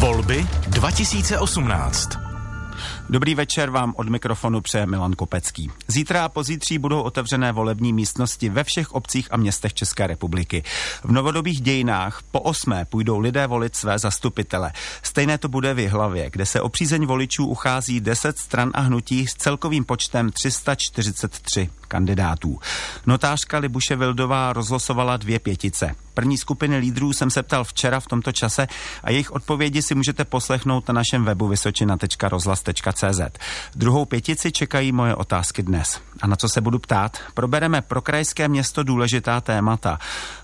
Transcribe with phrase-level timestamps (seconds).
[0.00, 2.08] Volby 2018.
[3.10, 5.70] Dobrý večer vám od mikrofonu přeje Milan Kopecký.
[5.88, 10.62] Zítra a pozítří budou otevřené volební místnosti ve všech obcích a městech České republiky.
[11.04, 14.72] V novodobých dějinách po osmé půjdou lidé volit své zastupitele.
[15.02, 19.26] Stejné to bude v Jihlavě, kde se o přízeň voličů uchází 10 stran a hnutí
[19.26, 22.58] s celkovým počtem 343 kandidátů.
[23.06, 25.94] Notářka Libuše Vildová rozlosovala dvě pětice.
[26.20, 28.68] První skupiny lídrů jsem se ptal včera v tomto čase
[29.04, 33.20] a jejich odpovědi si můžete poslechnout na našem webu vysočina.rozhlas.cz.
[33.74, 36.00] Druhou pětici čekají moje otázky dnes.
[36.20, 37.18] A na co se budu ptát?
[37.34, 39.98] Probereme pro krajské město důležitá témata.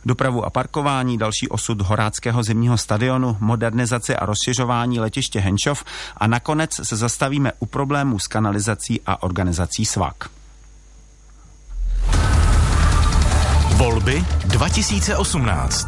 [0.04, 5.84] Dopravu a parkování, další osud Horáckého zimního stadionu, modernizaci a rozšiřování letiště Henčov
[6.16, 10.35] a nakonec se zastavíme u problémů s kanalizací a organizací svak.
[13.76, 15.86] Volby 2018.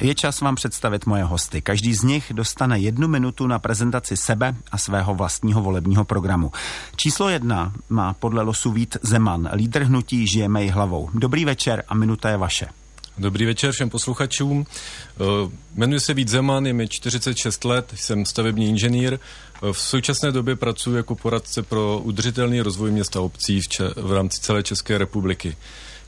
[0.00, 1.62] Je čas vám představit moje hosty.
[1.62, 6.52] Každý z nich dostane jednu minutu na prezentaci sebe a svého vlastního volebního programu.
[6.96, 11.10] Číslo jedna má podle losu Vít Zeman, lídr hnutí Žijeme i hlavou.
[11.14, 12.66] Dobrý večer a minuta je vaše.
[13.18, 14.66] Dobrý večer všem posluchačům.
[14.66, 15.24] Eh,
[15.74, 19.14] jmenuji se Vít Zeman, je mi 46 let, jsem stavební inženýr.
[19.14, 24.12] Eh, v současné době pracuji jako poradce pro udržitelný rozvoj města obcí v, če- v
[24.12, 25.56] rámci celé České republiky.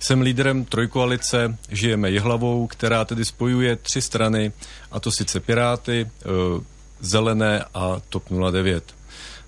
[0.01, 4.53] Jsem lídrem trojkoalice Žijeme Jihlavou, která tedy spojuje tři strany,
[4.91, 6.27] a to sice Piráty, eh,
[7.01, 8.95] Zelené a TOP 09.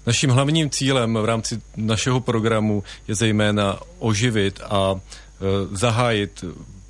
[0.06, 5.45] Naším hlavním cílem v rámci našeho programu je zejména oživit a eh,
[5.77, 6.45] zahájit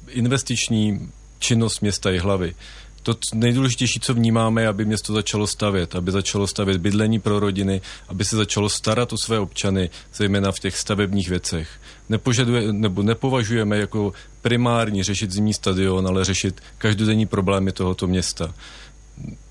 [0.08, 2.54] investiční činnost města Jihlavy
[3.02, 7.80] to nejdůležitější, co vnímáme, je, aby město začalo stavět, aby začalo stavět bydlení pro rodiny,
[8.08, 11.68] aby se začalo starat o své občany, zejména v těch stavebních věcech.
[12.08, 18.54] Nepožaduje, nebo nepovažujeme jako primární řešit zimní stadion, ale řešit každodenní problémy tohoto města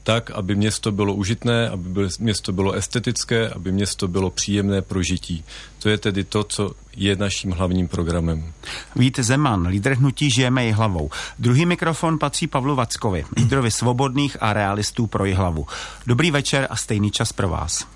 [0.03, 5.43] tak, aby město bylo užitné, aby město bylo estetické, aby město bylo příjemné pro žití.
[5.79, 8.53] To je tedy to, co je naším hlavním programem.
[8.95, 11.09] Vít Zeman, lídr hnutí Žijeme hlavou.
[11.39, 15.67] Druhý mikrofon patří Pavlu Vackovi, lídrovi svobodných a realistů pro hlavu.
[16.07, 17.87] Dobrý večer a stejný čas pro vás.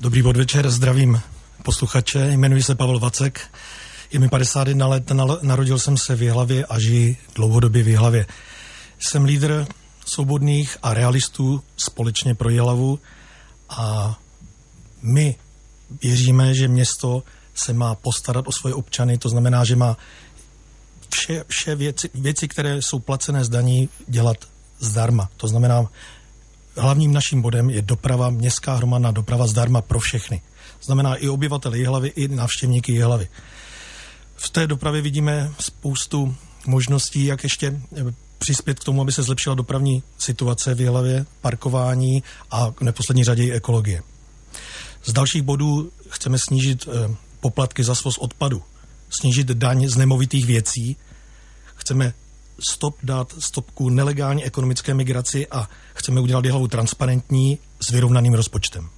[0.00, 1.20] Dobrý podvečer, zdravím
[1.62, 3.40] posluchače, jmenuji se Pavel Vacek,
[4.12, 5.10] je mi 51 let,
[5.42, 8.26] narodil jsem se v Jihlavě a žiji dlouhodobě v Jihlavě.
[8.98, 9.66] Jsem lídr
[10.04, 12.98] svobodných a realistů společně pro Jihlavu
[13.68, 14.18] a
[15.02, 15.36] my
[16.02, 17.22] věříme, že město
[17.54, 19.96] se má postarat o svoje občany, to znamená, že má
[21.14, 24.36] vše, vše věci, věci, které jsou placené z daní, dělat
[24.78, 25.30] zdarma.
[25.36, 25.86] To znamená,
[26.76, 30.42] hlavním naším bodem je doprava, městská hromadná doprava zdarma pro všechny.
[30.82, 33.28] Znamená i obyvatele Jihlavy, i návštěvníky Jihlavy.
[34.36, 36.36] V té dopravě vidíme spoustu
[36.66, 37.80] možností, jak ještě
[38.42, 43.44] přispět k tomu, aby se zlepšila dopravní situace v Jihlavě, parkování a v neposlední řadě
[43.44, 44.02] i ekologie.
[45.04, 48.62] Z dalších bodů chceme snížit eh, poplatky za svoz odpadu,
[49.10, 50.96] snížit daň z nemovitých věcí,
[51.74, 52.14] chceme
[52.68, 58.88] stop dát stopku nelegální ekonomické migraci a chceme udělat Jihlavu transparentní s vyrovnaným rozpočtem.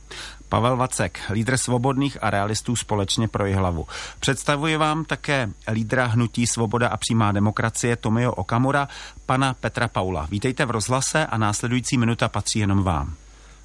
[0.49, 3.87] Pavel Vacek, lídr svobodných a realistů společně pro hlavu.
[4.21, 8.89] Představuji vám také lídra hnutí Svoboda a přímá demokracie Tomio Okamura,
[9.27, 10.27] pana Petra Paula.
[10.31, 13.15] Vítejte v rozhlase a následující minuta patří jenom vám.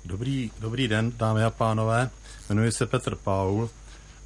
[0.06, 2.10] Dobrý, dobrý den, dámy a pánové.
[2.50, 3.70] Jmenuji se Petr Paul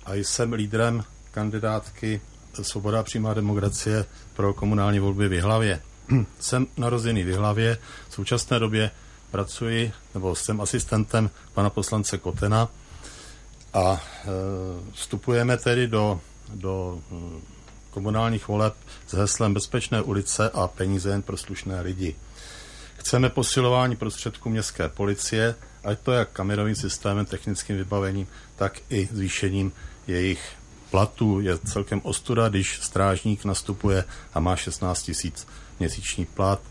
[0.06, 2.22] a jsem lídrem kandidátky
[2.62, 5.82] Svoboda a přímá demokracie pro komunální volby v Jihlavě.
[6.40, 7.78] jsem narozený v Jihlavě,
[8.10, 8.92] v současné době
[9.34, 12.70] pracuji, nebo jsem asistentem pana poslance Kotena
[13.74, 14.30] a e,
[14.92, 16.20] vstupujeme tedy do,
[16.54, 17.42] do e,
[17.90, 18.74] komunálních voleb
[19.08, 22.16] s heslem Bezpečné ulice a peníze jen pro slušné lidi.
[22.98, 29.72] Chceme posilování prostředků městské policie, ať to jak kamerovým systémem, technickým vybavením, tak i zvýšením
[30.08, 30.42] jejich
[30.92, 31.40] platů.
[31.40, 35.48] Je celkem ostuda, když strážník nastupuje a má 16 tisíc
[35.80, 36.62] měsíční plat.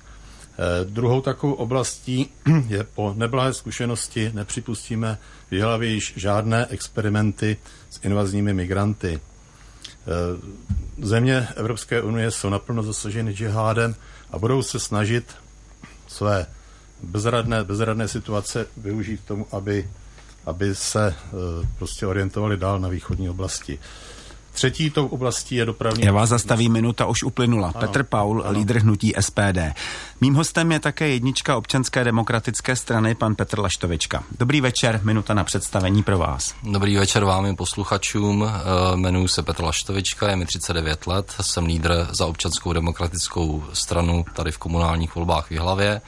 [0.58, 2.30] Eh, druhou takovou oblastí
[2.68, 5.18] je po neblahé zkušenosti nepřipustíme
[5.50, 7.56] v již žádné experimenty
[7.90, 9.20] s invazními migranty.
[9.20, 13.94] Eh, země Evropské unie jsou naplno zasaženy džihádem
[14.30, 15.24] a budou se snažit
[16.08, 16.46] své
[17.02, 19.90] bezradné, bezradné situace využít k tomu, aby,
[20.46, 23.78] aby se eh, prostě orientovali dál na východní oblasti.
[24.52, 26.04] Třetí tou oblastí je dopravní.
[26.04, 27.72] Já vás zastavím, minuta už uplynula.
[27.74, 28.58] Ano, Petr Paul, ano.
[28.58, 29.58] lídr hnutí SPD.
[30.20, 34.24] Mým hostem je také jednička občanské demokratické strany, pan Petr Laštovička.
[34.38, 36.54] Dobrý večer, minuta na představení pro vás.
[36.62, 38.44] Dobrý večer vám i posluchačům.
[38.44, 44.24] Eh, jmenuji se Petr Laštovička, je mi 39 let, jsem lídr za občanskou demokratickou stranu
[44.32, 46.00] tady v komunálních volbách v Jihlavě.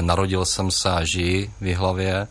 [0.00, 2.28] Narodil jsem se a žiji v Jihlavě.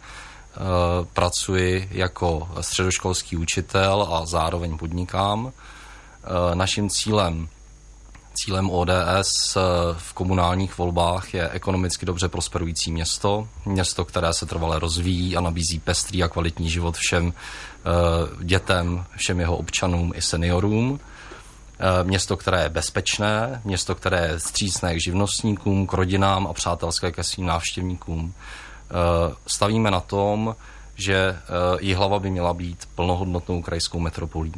[1.13, 5.51] Pracuji jako středoškolský učitel a zároveň podnikám.
[6.53, 7.49] Naším cílem
[8.35, 9.57] Cílem ODS
[9.97, 15.79] v komunálních volbách je ekonomicky dobře prosperující město, město, které se trvale rozvíjí a nabízí
[15.79, 17.33] pestrý a kvalitní život všem
[18.41, 20.99] dětem, všem jeho občanům i seniorům.
[21.79, 27.11] Eh, město, které je bezpečné, město, které je střícné k živnostníkům, k rodinám a přátelské
[27.11, 28.33] ke svým návštěvníkům.
[28.91, 30.55] Eh, stavíme na tom,
[30.95, 31.37] že eh,
[31.79, 34.53] Jihlava by měla být plnohodnotnou krajskou metropolí.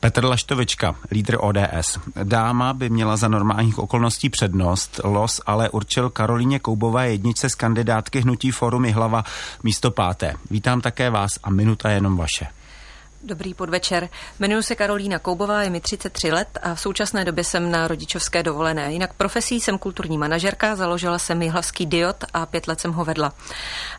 [0.00, 1.98] Petr Laštovička, lídr ODS.
[2.24, 8.20] Dáma by měla za normálních okolností přednost, los ale určil Karolíně Koubové jedničce z kandidátky
[8.20, 9.24] Hnutí Forum Jihlava
[9.62, 10.34] místo páté.
[10.50, 12.46] Vítám také vás a minuta je jenom vaše.
[13.22, 14.08] Dobrý podvečer.
[14.38, 18.42] Jmenuji se Karolína Koubová, je mi 33 let a v současné době jsem na rodičovské
[18.42, 18.92] dovolené.
[18.92, 23.32] Jinak profesí jsem kulturní manažerka, založila jsem Jihlavský diod a pět let jsem ho vedla.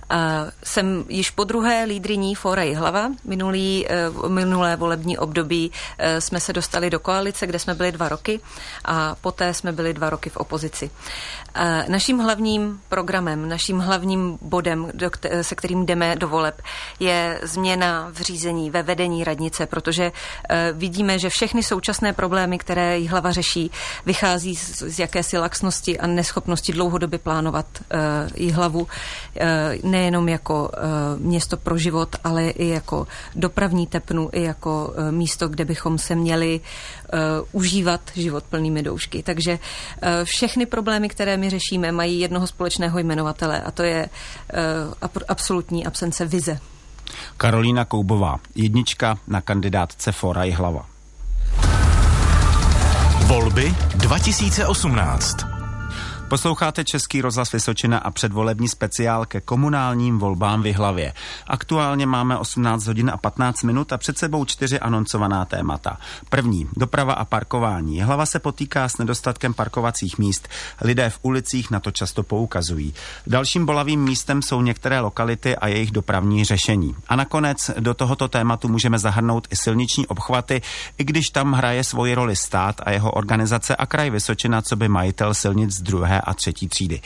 [0.09, 3.12] A jsem již po druhé lídriní Fora Jihlava.
[3.23, 8.09] Minulý, eh, minulé volební období eh, jsme se dostali do koalice, kde jsme byli dva
[8.09, 8.39] roky
[8.85, 10.89] a poté jsme byli dva roky v opozici.
[11.53, 14.91] A naším hlavním programem, naším hlavním bodem,
[15.41, 16.62] se kterým jdeme do voleb,
[17.00, 22.57] je změna v řízení, ve vedení vedení radnice, protože uh, vidíme, že všechny současné problémy,
[22.57, 23.71] které hlava řeší,
[24.05, 27.65] vychází z, z jakési laxnosti a neschopnosti dlouhodobě plánovat
[28.39, 28.87] uh, hlavu uh,
[29.91, 30.71] nejenom jako
[31.17, 36.61] město pro život, ale i jako dopravní tepnu, i jako místo, kde bychom se měli
[37.51, 39.23] užívat život plnými doušky.
[39.23, 39.59] Takže
[40.23, 44.09] všechny problémy, které my řešíme, mají jednoho společného jmenovatele a to je
[45.27, 46.59] absolutní absence vize.
[47.38, 50.86] Karolína Koubová, jednička na kandidátce Fora Hlava.
[53.27, 55.50] Volby 2018.
[56.31, 61.13] Posloucháte Český rozhlas Vysočina a předvolební speciál ke komunálním volbám v hlavě.
[61.48, 65.98] Aktuálně máme 18 hodin a 15 minut a před sebou čtyři anoncovaná témata.
[66.30, 68.01] První, doprava a parkování.
[68.01, 70.48] Hlava se potýká s nedostatkem parkovacích míst.
[70.81, 72.94] Lidé v ulicích na to často poukazují.
[73.28, 76.95] Dalším bolavým místem jsou některé lokality a jejich dopravní řešení.
[77.07, 80.62] A nakonec do tohoto tématu můžeme zahrnout i silniční obchvaty,
[80.98, 84.88] i když tam hraje svoji roli stát a jeho organizace a kraj Vysočina, co by
[84.88, 87.01] majitel silnic druhé a třetí třídy.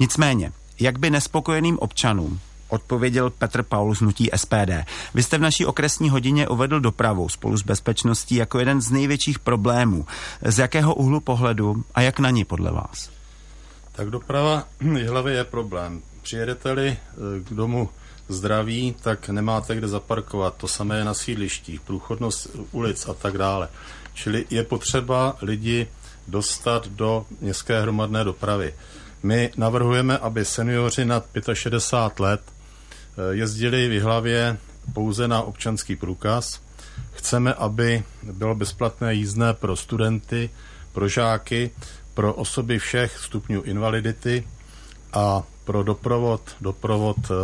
[0.00, 4.72] Nicméně, jak by nespokojeným občanům odpověděl Petr Paul z Nutí SPD.
[5.14, 9.38] Vy jste v naší okresní hodině uvedl dopravu spolu s bezpečností jako jeden z největších
[9.38, 10.06] problémů.
[10.42, 13.10] Z jakého úhlu pohledu a jak na ní podle vás?
[13.92, 14.64] Tak doprava
[15.08, 16.02] hlavě je problém.
[16.22, 17.88] Přijedete-li eh, k domu
[18.28, 20.54] zdraví, tak nemáte kde zaparkovat.
[20.56, 23.68] To samé je na sídlištích, průchodnost ulic a tak dále.
[24.14, 25.86] Čili je potřeba lidi
[26.28, 28.74] dostat do městské hromadné dopravy.
[29.22, 34.58] My navrhujeme, aby seniori nad 65 let eh, jezdili v hlavě
[34.92, 36.60] pouze na občanský průkaz.
[37.12, 40.50] Chceme, aby bylo bezplatné jízdné pro studenty,
[40.92, 41.70] pro žáky,
[42.14, 44.48] pro osoby všech stupňů invalidity
[45.12, 47.34] a pro doprovod, doprovod e,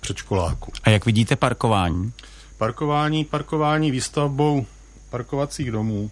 [0.00, 0.72] předškoláků.
[0.84, 2.12] A jak vidíte parkování?
[2.58, 4.66] Parkování, parkování výstavbou
[5.10, 6.10] parkovacích domů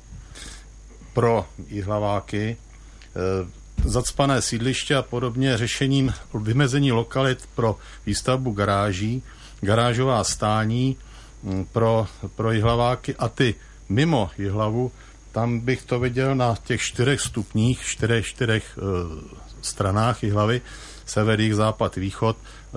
[1.17, 3.49] pro jihlaváky, eh,
[3.85, 9.23] zacpané sídliště a podobně řešením vymezení lokalit pro výstavbu garáží,
[9.61, 10.97] garážová stání
[11.43, 12.07] hm, pro,
[12.37, 13.55] pro jihlaváky a ty
[13.89, 14.93] mimo jihlavu,
[15.33, 18.83] tam bych to viděl na těch čtyřech stupních, čtyřech, čtyřech e,
[19.63, 20.61] stranách jihlavy,
[21.07, 22.37] sever, jih, západ, východ,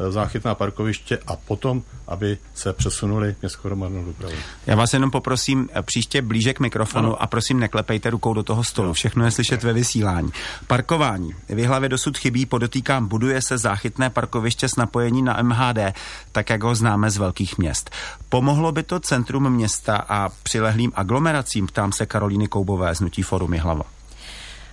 [0.10, 4.36] záchytná parkoviště a potom, aby se přesunuli městskou hromadnou dopravu.
[4.68, 7.22] Já vás jenom poprosím eh, příště blíže k mikrofonu ano.
[7.22, 8.94] a prosím neklepejte rukou do toho stolu.
[8.94, 10.30] Všechno je slyšet ve vysílání.
[10.68, 11.34] Parkování.
[11.50, 15.96] V hlavě dosud chybí, podotýkám, buduje se záchytné parkoviště s napojení na MHD,
[16.32, 17.90] tak jak ho známe z velkých měst.
[18.30, 23.54] Pomohlo by to centrum města a přilehlým aglomeracím, ptám se Karolíny Koubové z Nutí Forum
[23.54, 23.99] Hlava.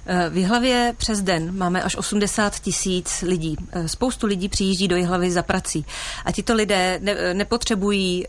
[0.08, 3.56] Eh, v Jihlavě přes den máme až 80 tisíc lidí.
[3.72, 5.86] Eh, spoustu lidí přijíždí do Jihlavy za prací.
[6.24, 8.26] A tito lidé ne, eh, nepotřebují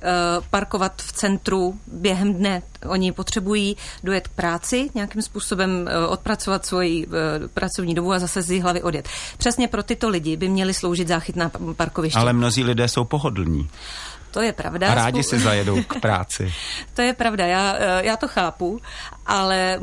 [0.50, 2.62] parkovat v centru během dne.
[2.88, 7.08] Oni potřebují dojet k práci, nějakým způsobem odpracovat svoji
[7.54, 9.10] pracovní dobu a zase z Jihlavy odjet.
[9.38, 12.20] Přesně pro tyto lidi by měly sloužit záchytná parkoviště.
[12.20, 13.70] Ale mnozí lidé jsou pohodlní.
[14.32, 14.92] To je pravda.
[14.92, 16.54] A rádi si zajedou k práci.
[16.94, 18.82] to je pravda, já, já to chápu,
[19.28, 19.80] ale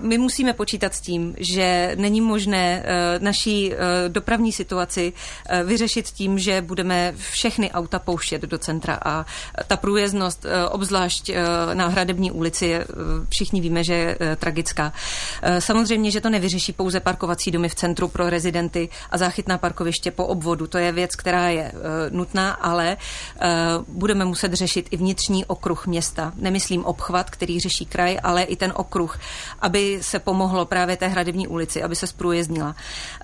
[0.00, 3.76] my musíme počítat s tím, že není možné uh, naší uh,
[4.08, 9.26] dopravní situaci uh, vyřešit tím, že budeme všechny auta pouštět do centra a
[9.66, 11.36] ta průjezdnost, uh, obzvlášť uh,
[11.74, 12.84] na Hradební ulici, uh,
[13.28, 14.92] všichni víme, že je uh, tragická.
[14.92, 20.10] Uh, samozřejmě, že to nevyřeší pouze parkovací domy v centru pro rezidenty a záchytná parkoviště
[20.10, 20.66] po obvodu.
[20.66, 21.80] To je věc, která je uh,
[22.16, 26.32] nutná, ale uh, budeme muset řešit i vnitřní okruh města.
[26.36, 29.18] Nemyslím obchvat, který řeší kraj, ale i ten okruh,
[29.60, 32.76] aby se pomohlo právě té Hradební ulici, aby se zprůjezdnila.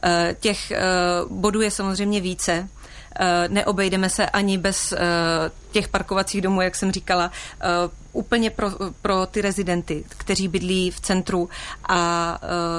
[0.03, 0.81] Eh, těch eh,
[1.29, 2.69] bodů je samozřejmě více.
[3.21, 4.95] Eh, neobejdeme se ani bez
[5.71, 7.31] těch parkovacích domů, jak jsem říkala,
[8.13, 8.71] úplně pro,
[9.03, 11.49] pro ty rezidenty, kteří bydlí v centru
[11.89, 12.39] a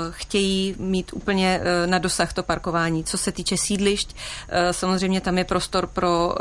[0.09, 3.03] chtějí mít úplně na dosah to parkování.
[3.03, 4.15] Co se týče sídlišť,
[4.71, 6.35] samozřejmě tam je prostor pro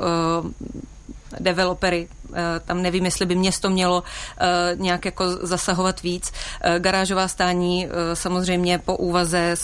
[1.40, 2.08] developery.
[2.34, 4.02] Eh, tam nevím, jestli by město mělo
[4.38, 6.32] eh, nějak jako zasahovat víc.
[6.60, 9.54] Eh, garážová stání samozřejmě po úvaze,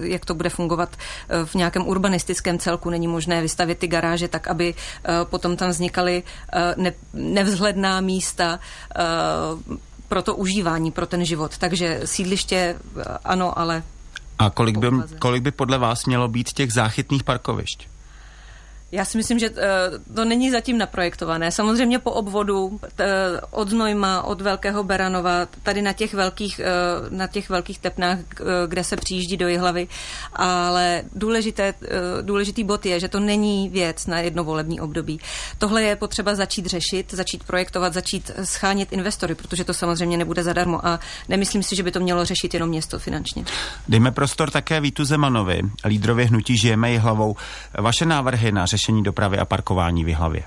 [0.00, 0.96] jak to bude fungovat
[1.44, 4.74] v nějakém urbanistickém celku, není možné vystavit ty garáže tak, aby
[5.24, 6.22] potom tam vznikaly
[7.12, 8.60] nevzhledná místa
[10.08, 11.58] pro to užívání, pro ten život.
[11.58, 12.76] Takže sídliště
[13.24, 13.82] ano, ale
[14.38, 14.88] a kolik by,
[15.18, 17.97] kolik by podle vás mělo být těch záchytných parkovišť?
[18.92, 21.52] Já si myslím, že eh, to není zatím naprojektované.
[21.52, 22.80] Samozřejmě po obvodu
[23.50, 26.64] od Znojma, od Velkého Beranova, tady na těch velkých, eh,
[27.10, 29.88] na těch velkých tepnách, eh, kde se přijíždí do Jihlavy,
[30.32, 31.74] ale důležité,
[32.22, 35.20] důležitý bod je, že to není věc na jedno volební období.
[35.58, 40.86] Tohle je potřeba začít řešit, začít projektovat, začít schánět investory, protože to samozřejmě nebude zadarmo
[40.86, 43.44] a nemyslím si, že by to mělo řešit jenom město finančně.
[43.88, 47.36] Dejme prostor také Vítu Zemanovi, lídrovi hnutí Žijeme Jihlavou.
[47.78, 50.42] Vaše návrhy na řešení dopravy a parkování v hlavě.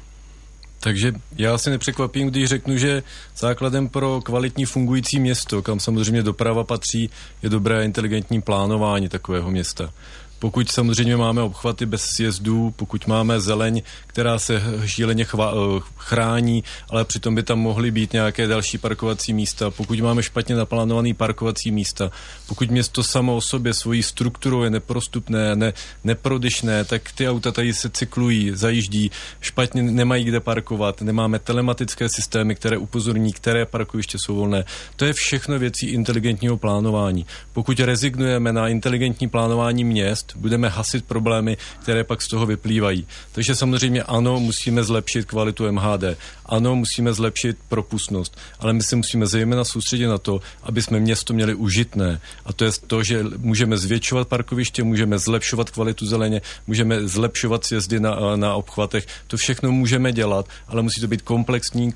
[0.80, 3.04] Takže já si nepřekvapím, když řeknu, že
[3.38, 7.10] základem pro kvalitní fungující město, kam samozřejmě doprava patří,
[7.44, 9.94] je dobré inteligentní plánování takového města.
[10.42, 16.64] Pokud samozřejmě máme obchvaty bez sjezdů, pokud máme zeleň, která se šíleně chva, eh, chrání,
[16.90, 21.72] ale přitom by tam mohly být nějaké další parkovací místa, pokud máme špatně naplánovaný parkovací
[21.72, 22.12] místa,
[22.48, 27.74] pokud město samo o sobě svojí strukturou je neprostupné, ne, neprodyšné, tak ty auta tady
[27.74, 34.36] se cyklují, zajíždí, špatně nemají kde parkovat, nemáme telematické systémy, které upozorní, které parkoviště jsou
[34.36, 34.66] volné.
[34.96, 37.26] To je všechno věcí inteligentního plánování.
[37.54, 43.08] Pokud rezignujeme na inteligentní plánování měst, budeme hasit problémy, které pak z toho vyplývají.
[43.32, 46.04] Takže samozřejmě ano, musíme zlepšit kvalitu MHD,
[46.46, 51.34] ano, musíme zlepšit propustnost, ale my se musíme zejména soustředit na to, aby jsme město
[51.34, 52.22] měli užitné.
[52.46, 58.00] A to je to, že můžeme zvětšovat parkoviště, můžeme zlepšovat kvalitu zeleně, můžeme zlepšovat sjezdy
[58.00, 59.08] na, na obchvatech.
[59.28, 61.94] To všechno můžeme dělat, ale musí to být komplexní,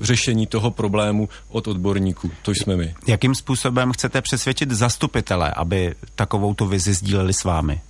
[0.00, 2.30] řešení toho problému od odborníků.
[2.42, 2.94] To jsme my.
[3.06, 7.80] Jakým způsobem chcete přesvědčit zastupitele, aby takovou tu vizi sdíleli s vámi?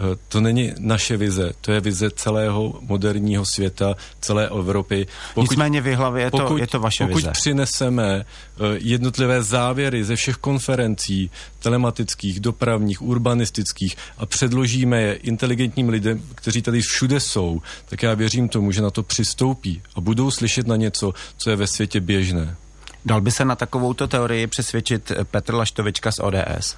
[0.00, 5.06] Eh, to není naše vize, to je vize celého moderního světa, celé Evropy.
[5.34, 7.28] Pokud, Nicméně v hlavě je to, pokud, je to vaše pokud vize.
[7.28, 15.88] Pokud přineseme uh, jednotlivé závěry ze všech konferencí telematických, dopravních, urbanistických a předložíme je inteligentním
[15.88, 20.30] lidem, kteří tady všude jsou, tak já věřím tomu, že na to přistoupí a budou
[20.30, 22.56] slyšet na něco, co je ve světě běžné.
[23.04, 26.76] Dal by se na takovouto teorii přesvědčit Petr Laštovička z ODS?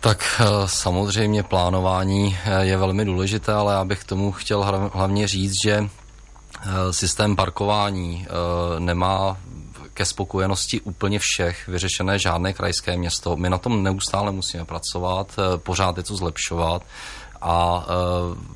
[0.00, 5.52] Tak eh, samozřejmě plánování eh, je velmi důležité, ale já bych tomu chtěl hlavně říct,
[5.64, 8.26] že eh, systém parkování
[8.78, 9.36] nemá
[9.94, 13.36] ke spokojenosti úplně všech vyřešené žádné krajské město.
[13.36, 16.82] My na tom neustále musíme pracovat, pořád je to zlepšovat
[17.42, 17.86] a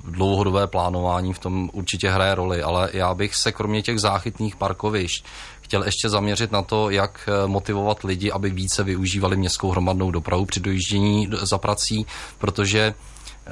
[0.04, 5.24] dlouhodobé plánování v tom určitě hraje roli, ale já bych se kromě těch záchytných parkovišť
[5.64, 10.44] chtěl ještě zaměřit na to, jak eh, motivovat lidi, aby více využívali městskou hromadnou dopravu
[10.44, 12.06] při dojíždění za prací,
[12.38, 13.50] protože eh,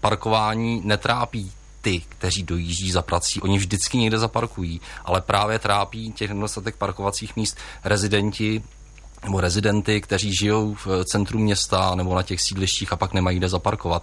[0.00, 6.30] parkování netrápí ty, kteří dojíždí za prací, oni vždycky někde zaparkují, ale právě trápí těch
[6.30, 8.62] nedostatek parkovacích míst rezidenti
[9.24, 13.48] nebo rezidenty, kteří žijou v centru města nebo na těch sídlištích a pak nemají kde
[13.48, 14.02] zaparkovat.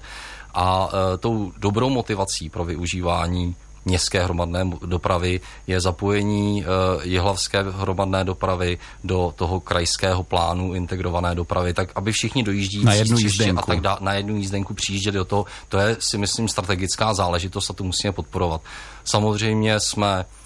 [0.54, 6.68] A e, tou dobrou motivací pro využívání městské hromadné dopravy je zapojení uh,
[7.04, 13.18] jihlavské hromadné dopravy do toho krajského plánu integrované dopravy, tak aby všichni dojíždí na jednu
[13.18, 13.60] jízdenku.
[13.60, 15.46] a tak dá, na jednu jízdenku přijížděli do toho.
[15.70, 18.62] To je si myslím strategická záležitost a to musíme podporovat.
[19.04, 20.41] Samozřejmě jsme eh,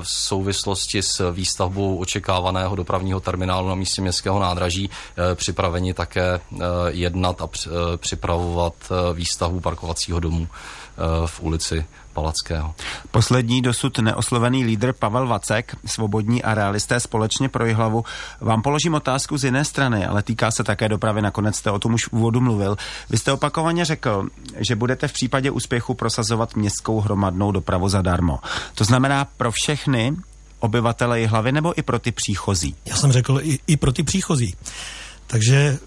[0.00, 6.40] v souvislosti s výstavbou očekávaného dopravního terminálu na místě městského nádraží eh, připraveni také
[6.88, 7.48] jednat a
[7.96, 8.74] připravovat
[9.14, 10.48] výstavbu parkovacího domu
[11.26, 12.74] v ulici Palackého.
[13.10, 18.04] Poslední dosud neoslovený lídr Pavel Vacek, svobodní a realisté společně pro Jihlavu,
[18.40, 21.94] vám položím otázku z jiné strany, ale týká se také dopravy, nakonec jste o tom
[21.94, 22.76] už v úvodu mluvil.
[23.10, 24.28] Vy jste opakovaně řekl,
[24.68, 28.38] že budete v případě úspěchu prosazovat městskou hromadnou dopravu zadarmo.
[28.74, 30.16] To znamená pro všechny
[30.58, 32.76] obyvatele Jihlavy nebo i pro ty příchozí?
[32.86, 34.54] Já jsem řekl i, i pro ty příchozí.
[35.26, 35.78] Takže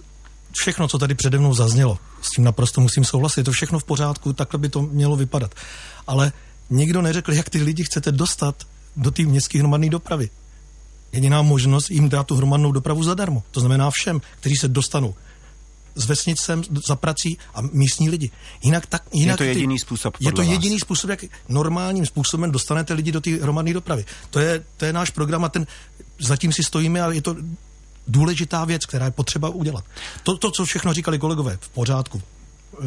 [0.52, 3.84] všechno, co tady přede mnou zaznělo, s tím naprosto musím souhlasit, je to všechno v
[3.84, 5.56] pořádku, takhle by to mělo vypadat.
[6.08, 6.32] Ale
[6.70, 8.64] nikdo neřekl, jak ty lidi chcete dostat
[8.96, 10.30] do té městské hromadné dopravy.
[11.12, 13.44] Jediná možnost jim dát tu hromadnou dopravu zadarmo.
[13.52, 15.16] To znamená všem, kteří se dostanou
[15.96, 18.32] s vesnicem za prací a místní lidi.
[18.64, 20.18] Jinak tak, jinak je to jediný ty, způsob.
[20.20, 20.52] Je to vás.
[20.52, 24.06] jediný způsob, jak normálním způsobem dostanete lidi do té hromadné dopravy.
[24.30, 25.68] To je, to je náš program a ten
[26.20, 27.36] zatím si stojíme a je to
[28.08, 29.84] důležitá věc, která je potřeba udělat.
[30.24, 32.22] To, to co všechno říkali kolegové, v pořádku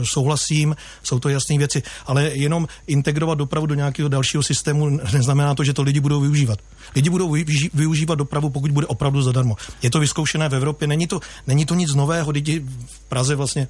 [0.02, 5.64] souhlasím, jsou to jasné věci, ale jenom integrovat dopravu do nějakého dalšího systému neznamená to,
[5.64, 6.58] že to lidi budou využívat.
[6.94, 7.36] Lidi budou
[7.74, 9.56] využívat dopravu, pokud bude opravdu zadarmo.
[9.82, 13.68] Je to vyzkoušené v Evropě, není to, není to nic nového, lidi v Praze vlastně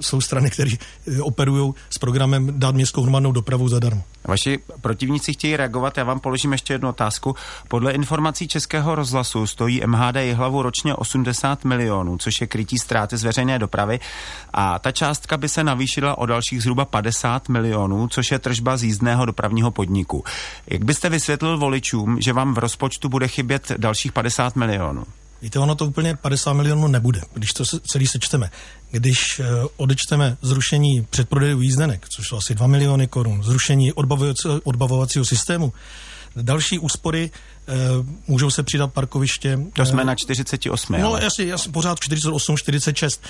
[0.00, 4.02] jsou strany, které eh, operují s programem dát městskou hromadnou dopravu zadarmo.
[4.28, 7.34] Vaši protivníci chtějí reagovat, já vám položím ještě jednu otázku.
[7.68, 13.24] Podle informací Českého rozhlasu stojí MHD hlavu ročně 80 milionů, což je krytí ztráty z
[13.24, 14.00] veřejné dopravy
[14.52, 18.82] a ta částka by se navýšila o dalších zhruba 50 milionů, což je tržba z
[18.82, 20.24] jízdného dopravního podniku.
[20.66, 25.04] Jak byste vysvětlil voličům, že vám v rozpočtu bude chybět dalších 50 milionů?
[25.42, 28.50] Víte, ono to úplně 50 milionů nebude, když to celý sečteme.
[28.90, 35.24] Když uh, odečteme zrušení předprodejů jízdenek, což jsou asi 2 miliony korun, zrušení odbavovacího, odbavovacího
[35.24, 35.72] systému,
[36.36, 37.74] další úspory uh,
[38.28, 39.58] můžou se přidat parkoviště.
[39.72, 40.96] To jsme uh, na 48.
[41.00, 41.24] No ale.
[41.24, 43.22] jasně, jasně, pořád 48, 46.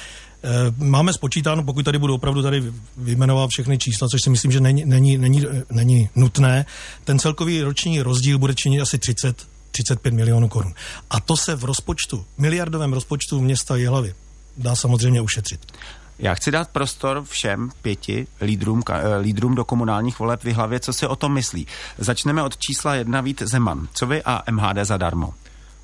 [0.77, 4.85] Máme spočítáno, pokud tady budu opravdu tady vyjmenovat všechny čísla, což si myslím, že není,
[4.85, 6.67] není, není, není nutné,
[7.05, 10.75] ten celkový roční rozdíl bude činit asi 30 35 milionů korun.
[11.11, 14.15] A to se v rozpočtu, miliardovém rozpočtu města Jihlavy
[14.59, 15.61] dá samozřejmě ušetřit.
[16.19, 20.93] Já chci dát prostor všem pěti lídrům, eh, lídrům do komunálních voleb v hlavě, co
[20.93, 21.67] si o tom myslí.
[21.99, 23.89] Začneme od čísla jedna Vít Zeman.
[23.95, 25.35] Co vy a MHD zadarmo?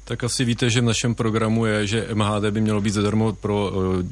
[0.05, 3.71] Tak asi víte, že v našem programu je, že MHD by mělo být zadarmo pro
[3.71, 4.03] uh,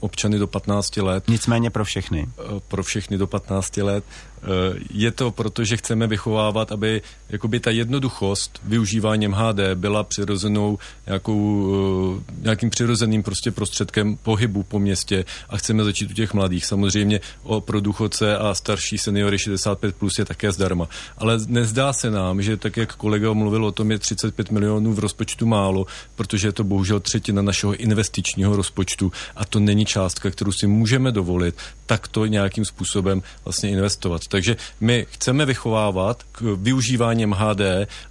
[0.00, 1.24] občany do 15 let.
[1.28, 2.28] Nicméně pro všechny.
[2.52, 4.04] Uh, pro všechny do 15 let.
[4.42, 10.78] Eh, je to proto, že chceme vychovávat, aby jakoby ta jednoduchost využívání MHD byla přirozenou
[11.06, 11.72] nějakou,
[12.18, 16.66] eh, nějakým přirozeným prostě prostředkem pohybu po městě a chceme začít u těch mladých.
[16.66, 20.88] Samozřejmě o pro důchodce a starší seniory 65 plus je také zdarma.
[21.18, 24.98] Ale nezdá se nám, že tak, jak kolega mluvil o tom, je 35 milionů v
[24.98, 30.52] rozpočtu málo, protože je to bohužel třetina našeho investičního rozpočtu a to není částka, kterou
[30.52, 31.54] si můžeme dovolit
[31.86, 34.27] takto nějakým způsobem vlastně investovat.
[34.28, 37.60] Takže my chceme vychovávat k využívání MHD,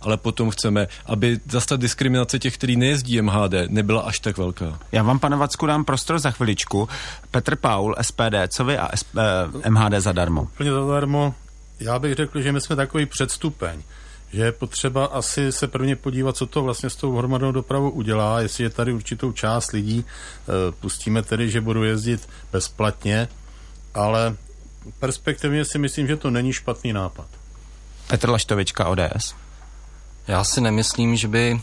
[0.01, 4.79] ale potom chceme, aby zase ta diskriminace těch, kteří nejezdí MHD, nebyla až tak velká.
[4.91, 6.89] Já vám, pane Vacku, dám prostor za chviličku.
[7.31, 10.41] Petr Paul, SPD, co vy a SP, eh, MHD zadarmo?
[10.41, 11.33] Úplně zadarmo.
[11.79, 13.81] Já bych řekl, že my jsme takový předstupeň
[14.33, 18.41] že je potřeba asi se prvně podívat, co to vlastně s tou hromadnou dopravou udělá,
[18.41, 23.27] jestli je tady určitou část lidí, e, pustíme tedy, že budou jezdit bezplatně,
[23.93, 24.35] ale
[24.99, 27.27] perspektivně si myslím, že to není špatný nápad.
[28.07, 29.35] Petr Laštovička, ODS.
[30.27, 31.61] Já si nemyslím, že by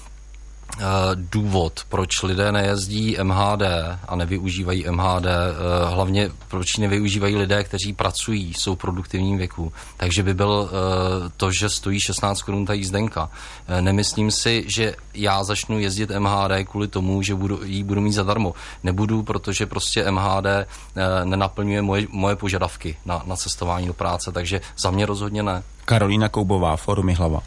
[1.15, 3.63] důvod, proč lidé nejezdí MHD
[4.09, 9.73] a nevyužívají MHD, eh, hlavně proč nevyužívají lidé, kteří pracují, jsou v produktivním věku.
[9.97, 13.31] Takže by byl eh, to, že stojí 16 korun ta jízdenka.
[13.81, 18.55] Nemyslím si, že já začnu jezdit MHD kvůli tomu, že budu, jí budu mít zadarmo.
[18.83, 20.47] Nebudu, protože prostě MHD
[21.25, 25.63] nenaplňuje moje, moje požadavky na, na cestování do práce, takže za mě rozhodně ne.
[25.85, 27.43] Karolína Koubová, Forum Hlava.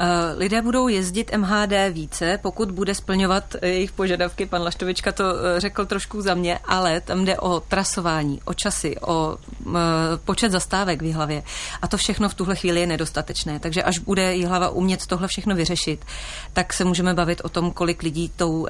[0.00, 4.46] Eh, lidé budou jezdit MHD více, pokud bude splňovat jejich požadavky.
[4.46, 9.00] Pan Laštovička to eh, řekl trošku za mě, ale tam jde o trasování, o časy,
[9.00, 9.70] o eh,
[10.24, 11.42] počet zastávek v hlavě.
[11.82, 13.60] A to všechno v tuhle chvíli je nedostatečné.
[13.60, 16.04] Takže až bude hlava umět tohle všechno vyřešit,
[16.52, 18.66] tak se můžeme bavit o tom, kolik lidí tou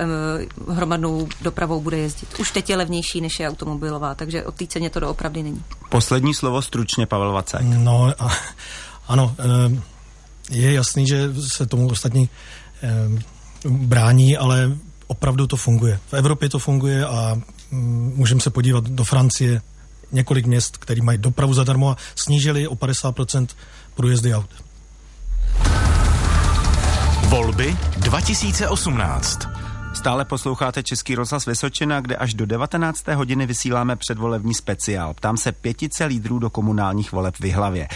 [0.69, 2.29] hromadnou dopravou bude jezdit.
[2.41, 5.63] Už teď je levnější, než je automobilová, takže o té ceně to doopravdy není.
[5.89, 7.63] Poslední slovo stručně, Pavel Vacek.
[7.63, 8.31] No, a,
[9.09, 9.35] ano,
[10.51, 12.29] je jasný, že se tomu ostatní
[12.83, 13.23] eh,
[13.69, 16.01] brání, ale opravdu to funguje.
[16.07, 19.63] V Evropě to funguje a mm, můžeme se podívat do Francie,
[20.13, 23.47] několik měst, které mají dopravu zadarmo a snížili o 50%
[23.95, 24.51] průjezdy aut.
[27.29, 29.49] Volby 2018.
[29.95, 33.07] Stále posloucháte Český rozhlas Vysočina, kde až do 19.
[33.09, 35.15] hodiny vysíláme předvolební speciál.
[35.15, 37.89] Ptám se pětice lídrů do komunálních voleb v Vyhlavě.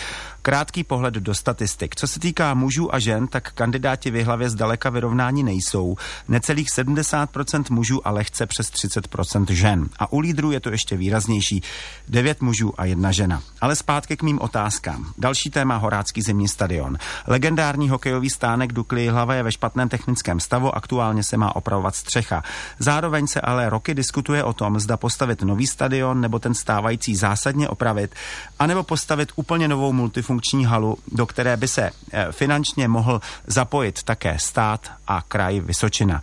[0.44, 1.96] Krátký pohled do statistik.
[1.96, 5.96] Co se týká mužů a žen, tak kandidáti v hlavě zdaleka vyrovnání nejsou.
[6.28, 9.88] Necelých 70% mužů a lehce přes 30% žen.
[9.98, 11.62] A u lídrů je to ještě výraznější.
[12.08, 13.42] 9 mužů a jedna žena.
[13.60, 15.12] Ale zpátky k mým otázkám.
[15.18, 16.98] Další téma Horácký zimní stadion.
[17.26, 22.42] Legendární hokejový stánek Dukly hlava je ve špatném technickém stavu, aktuálně se má opravovat střecha.
[22.78, 27.68] Zároveň se ale roky diskutuje o tom, zda postavit nový stadion nebo ten stávající zásadně
[27.68, 28.14] opravit,
[28.58, 34.02] anebo postavit úplně novou multifunkční funkční halu, do které by se eh, finančně mohl zapojit
[34.02, 36.22] také stát a kraj Vysočina.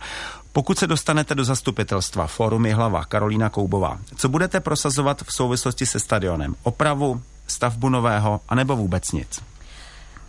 [0.52, 6.00] Pokud se dostanete do zastupitelstva Fórum hlava Karolína Koubová, co budete prosazovat v souvislosti se
[6.00, 6.54] stadionem?
[6.62, 9.40] Opravu, stavbu nového, anebo vůbec nic?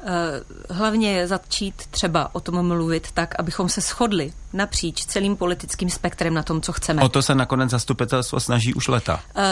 [0.05, 5.89] Eh, hlavně je začít třeba o tom mluvit tak, abychom se shodli napříč celým politickým
[5.89, 7.01] spektrem na tom, co chceme.
[7.01, 9.19] O to se nakonec zastupitelstvo snaží už leta.
[9.37, 9.43] Uh,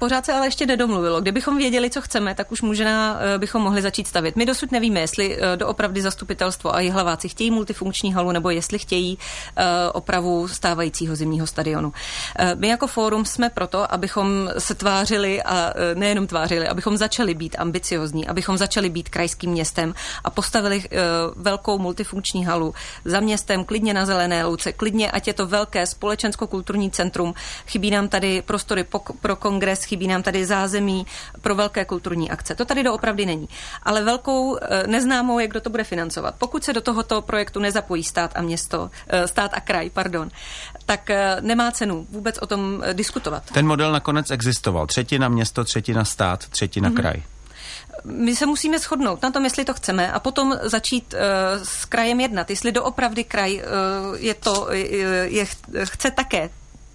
[0.00, 1.20] Pořád se ale ještě nedomluvilo.
[1.20, 4.36] Kdybychom věděli, co chceme, tak už možná eh, bychom mohli začít stavět.
[4.36, 9.18] My dosud nevíme, jestli eh, doopravdy zastupitelstvo a hlaváci chtějí multifunkční halu, nebo jestli chtějí
[9.56, 11.92] eh, opravu stávajícího zimního stadionu.
[12.54, 18.28] My jako fórum jsme proto, abychom se tvářili a nejenom tvářili, abychom začali být ambiciozní,
[18.28, 20.84] abychom začali být krajským městem a postavili
[21.36, 26.90] velkou multifunkční halu za městem, klidně na zelené louce, klidně, ať je to velké společensko-kulturní
[26.90, 27.34] centrum.
[27.66, 28.86] Chybí nám tady prostory
[29.20, 31.06] pro kongres, chybí nám tady zázemí
[31.42, 32.54] pro velké kulturní akce.
[32.54, 33.48] To tady doopravdy není.
[33.82, 36.34] Ale velkou eh, neznámou je, kdo to bude financovat.
[36.38, 40.30] Pokud se do tohoto projektu nezapojí stát a město, eh, stát a kraj, pardon,
[40.86, 43.42] tak eh, nemá cenu vůbec o tom diskutovat.
[43.52, 44.86] Ten model nakonec existoval.
[44.86, 47.00] Třetina město, třetina stát, třetina mm-hmm.
[47.00, 47.22] kraj
[48.04, 51.20] my se musíme shodnout na tom, jestli to chceme a potom začít uh,
[51.62, 55.44] s krajem jednat, jestli doopravdy kraj uh, je to, je, je,
[55.84, 56.50] chce také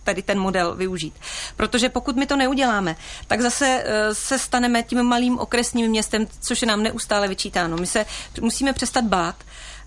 [0.06, 1.14] tady ten model využít.
[1.56, 2.96] Protože pokud my to neuděláme,
[3.28, 7.78] tak zase eh, se staneme tím malým okresním městem, což je nám neustále vyčítáno.
[7.78, 8.06] My se
[8.42, 9.36] musíme přestat bát.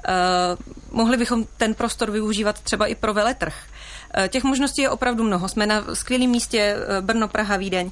[0.08, 3.54] Uh, mohli bychom ten prostor využívat třeba i pro veletrh.
[4.18, 5.48] Uh, těch možností je opravdu mnoho.
[5.48, 7.90] Jsme na skvělém místě Brno, Praha, Vídeň,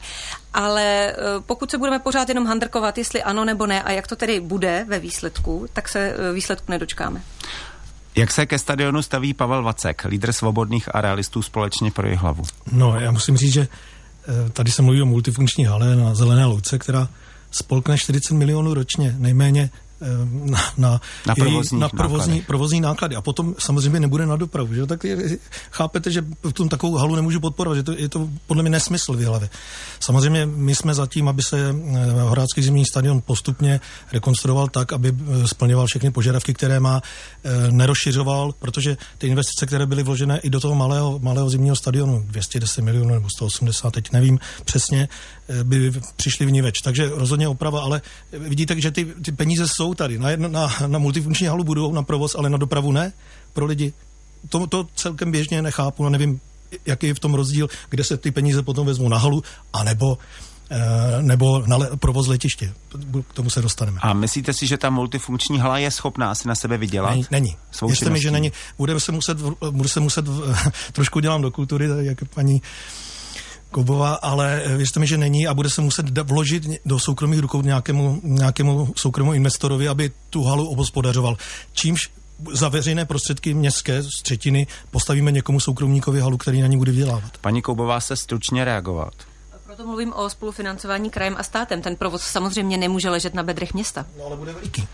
[0.55, 4.41] ale pokud se budeme pořád jenom handrkovat, jestli ano nebo ne a jak to tedy
[4.41, 7.23] bude ve výsledku, tak se výsledku nedočkáme.
[8.17, 12.43] Jak se ke stadionu staví Pavel Vacek, lídr svobodných a realistů společně pro hlavu?
[12.73, 13.69] No, já musím říct, že
[14.29, 17.09] eh, tady se mluví o multifunkční hale na Zelené louce, která
[17.51, 19.71] spolkne 40 milionů ročně, nejméně
[20.45, 23.17] na, na, na, provozní, na provozní, provozní náklady.
[23.17, 24.75] A potom samozřejmě nebude na dopravu.
[24.75, 24.87] Že?
[24.87, 25.39] Tak je,
[25.71, 29.17] chápete, že v tom takovou halu nemůžu podporovat, že to, je to podle mě nesmysl
[29.17, 29.49] v hlavě.
[30.01, 33.81] Samozřejmě my jsme zatím, aby se eh, Horácký zimní stadion postupně
[34.13, 37.03] rekonstruoval tak, aby eh, splňoval všechny požadavky, které má,
[37.71, 42.83] nerozšiřoval, protože ty investice, které byly vložené i do toho malého, malého zimního stadionu, 210
[42.83, 45.09] milionů nebo 180, teď nevím přesně,
[45.63, 46.81] by přišly v ní več.
[46.81, 50.19] Takže rozhodně oprava, ale vidíte, že ty, ty peníze jsou tady.
[50.19, 53.13] Na, jedno, na, na multifunkční halu budou, na provoz, ale na dopravu ne
[53.53, 53.93] pro lidi.
[54.49, 56.41] To, to celkem běžně nechápu a nevím,
[56.87, 60.19] jaký je v tom rozdíl, kde se ty peníze potom vezmou na halu, anebo
[60.71, 62.73] eh, nebo na le, provoz letiště.
[63.29, 63.99] K tomu se dostaneme.
[64.03, 67.11] A myslíte si, že ta multifunkční hala je schopná si na sebe vydělat?
[67.11, 67.27] Není.
[67.31, 67.57] není.
[67.87, 68.53] Věřte mi, že není.
[68.79, 69.39] Bude se muset,
[69.71, 70.25] bude se muset
[70.93, 72.63] trošku dělám do kultury, jak paní
[73.77, 78.21] Koubová, ale věřte mi, že není a bude se muset vložit do soukromých rukou nějakému,
[78.23, 81.37] nějakému soukromému investorovi, aby tu halu obospodařoval.
[81.73, 82.11] Čímž
[82.53, 87.39] za veřejné prostředky městské z třetiny postavíme někomu soukromníkovi halu, který na ní bude vydělávat.
[87.41, 89.15] Paní Koubová se stručně reagovat.
[89.67, 91.83] Proto mluvím o spolufinancování krajem a státem.
[91.83, 94.07] Ten provoz samozřejmě nemůže ležet na bedrech města.
[94.19, 94.89] No ale bude veliký.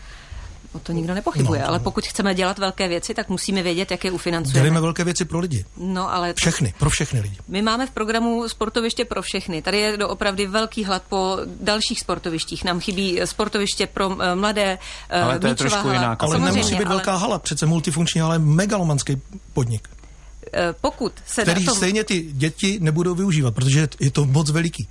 [0.73, 1.69] O to nikdo nepochybuje, no, to...
[1.69, 4.59] ale pokud chceme dělat velké věci, tak musíme vědět, jak je ufinancujeme.
[4.59, 5.65] Dělíme velké věci pro lidi.
[5.77, 7.37] No, ale všechny, pro všechny lidi.
[7.47, 9.61] My máme v programu sportoviště pro všechny.
[9.61, 12.63] Tady je doopravdy velký hlad po dalších sportovištích.
[12.63, 14.77] Nám chybí sportoviště pro uh, mladé.
[15.15, 15.93] Uh, ale to je trošku hala.
[15.93, 16.15] jiná.
[16.19, 16.95] Ale nemusí být ale...
[16.95, 17.39] velká hala.
[17.39, 19.21] Přece multifunkční hala je megalomanský
[19.53, 19.87] podnik.
[19.89, 21.75] Uh, pokud se Který tom...
[21.75, 24.87] stejně ty děti nebudou využívat, protože je to moc veliký.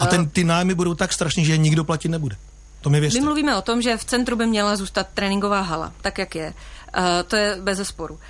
[0.00, 2.36] A ten, ty nájmy budou tak strašný, že je nikdo platit nebude.
[2.82, 3.20] To mi věřte.
[3.20, 6.54] My mluvíme o tom, že v centru by měla zůstat tréninková hala, tak jak je.
[6.98, 8.14] Uh, to je bez zesporu.
[8.14, 8.20] Uh,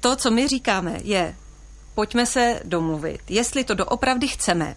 [0.00, 1.34] to, co my říkáme, je,
[1.94, 4.74] pojďme se domluvit, jestli to doopravdy chceme.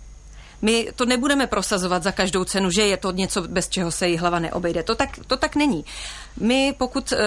[0.62, 4.18] My to nebudeme prosazovat za každou cenu, že je to něco, bez čeho se jí
[4.18, 4.84] hlava neobejde.
[4.84, 5.86] To tak, to tak není.
[6.40, 7.20] My, pokud uh,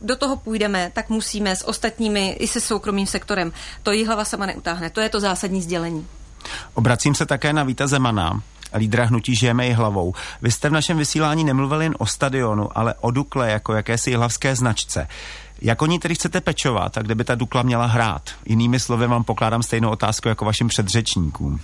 [0.00, 3.52] do toho půjdeme, tak musíme s ostatními, i se soukromým sektorem.
[3.82, 4.90] To jí hlava sama neutáhne.
[4.90, 6.06] To je to zásadní sdělení.
[6.74, 8.42] Obracím se také na Víta Zemana
[8.74, 10.14] lídra hnutí Žijeme i hlavou.
[10.42, 14.56] Vy jste v našem vysílání nemluvili jen o stadionu, ale o Dukle jako jakési hlavské
[14.56, 15.08] značce.
[15.62, 18.30] Jak o ní tedy chcete pečovat a kde by ta Dukla měla hrát?
[18.46, 21.60] Jinými slovy vám pokládám stejnou otázku jako vašim předřečníkům.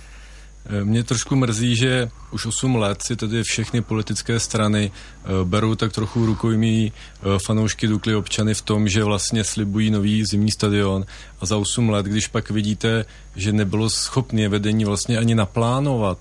[0.65, 5.75] Eh, mě trošku mrzí, že už 8 let si tedy všechny politické strany uh, berou
[5.75, 11.05] tak trochu rukojmí uh, fanoušky Dukly občany v tom, že vlastně slibují nový zimní stadion
[11.41, 16.17] a za 8 let, když pak vidíte, že nebylo schopné vedení vlastně ani naplánovat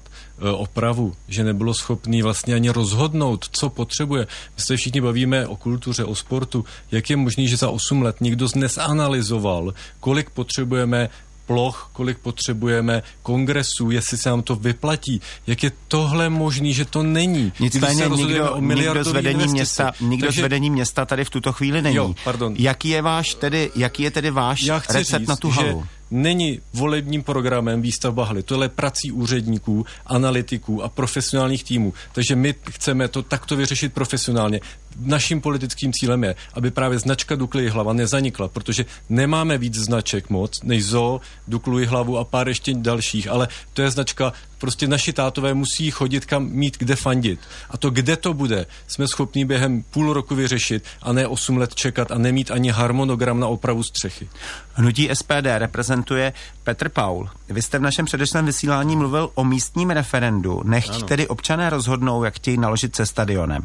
[0.57, 4.27] opravu, že nebylo schopný vlastně ani rozhodnout, co potřebuje.
[4.57, 6.65] My se všichni bavíme o kultuře, o sportu.
[6.91, 11.09] Jak je možné, že za 8 let nikdo nesanalizoval, kolik potřebujeme
[11.47, 15.21] ploch, kolik potřebujeme kongresů, jestli se nám to vyplatí.
[15.47, 17.53] Jak je tohle možný, že to není?
[17.61, 21.83] Nicméně nikdo, nikdo, z vedení města, nikdo Takže, z vedení města tady v tuto chvíli
[21.83, 21.97] není.
[21.97, 22.55] Jo, pardon.
[22.59, 25.81] Jaký je váš tedy, jaký je tedy váš recept říct, na tu halu?
[25.83, 28.43] Že není volebním programem výstavba haly.
[28.43, 31.95] To je prací úředníků, analytiků a profesionálních týmů.
[32.13, 34.61] Takže my chceme to takto vyřešit profesionálně.
[34.97, 40.63] Naším politickým cílem je, aby právě značka Dukly hlava nezanikla, protože nemáme víc značek moc,
[40.63, 45.55] než Zo, Duklu hlavu a pár ještě dalších, ale to je značka, prostě naši tátové
[45.55, 47.41] musí chodit kam mít kde fandit.
[47.71, 51.75] A to, kde to bude, jsme schopni během půl roku vyřešit a ne 8 let
[51.75, 54.29] čekat a nemít ani harmonogram na opravu střechy.
[54.73, 56.33] Hnutí SPD reprezentuje
[56.65, 57.29] Petr Paul.
[57.49, 60.63] Vy jste v našem předešlém vysílání mluvil o místním referendu.
[60.65, 61.07] Nechť ano.
[61.07, 63.65] tedy občané rozhodnou, jak chtějí naložit se stadionem.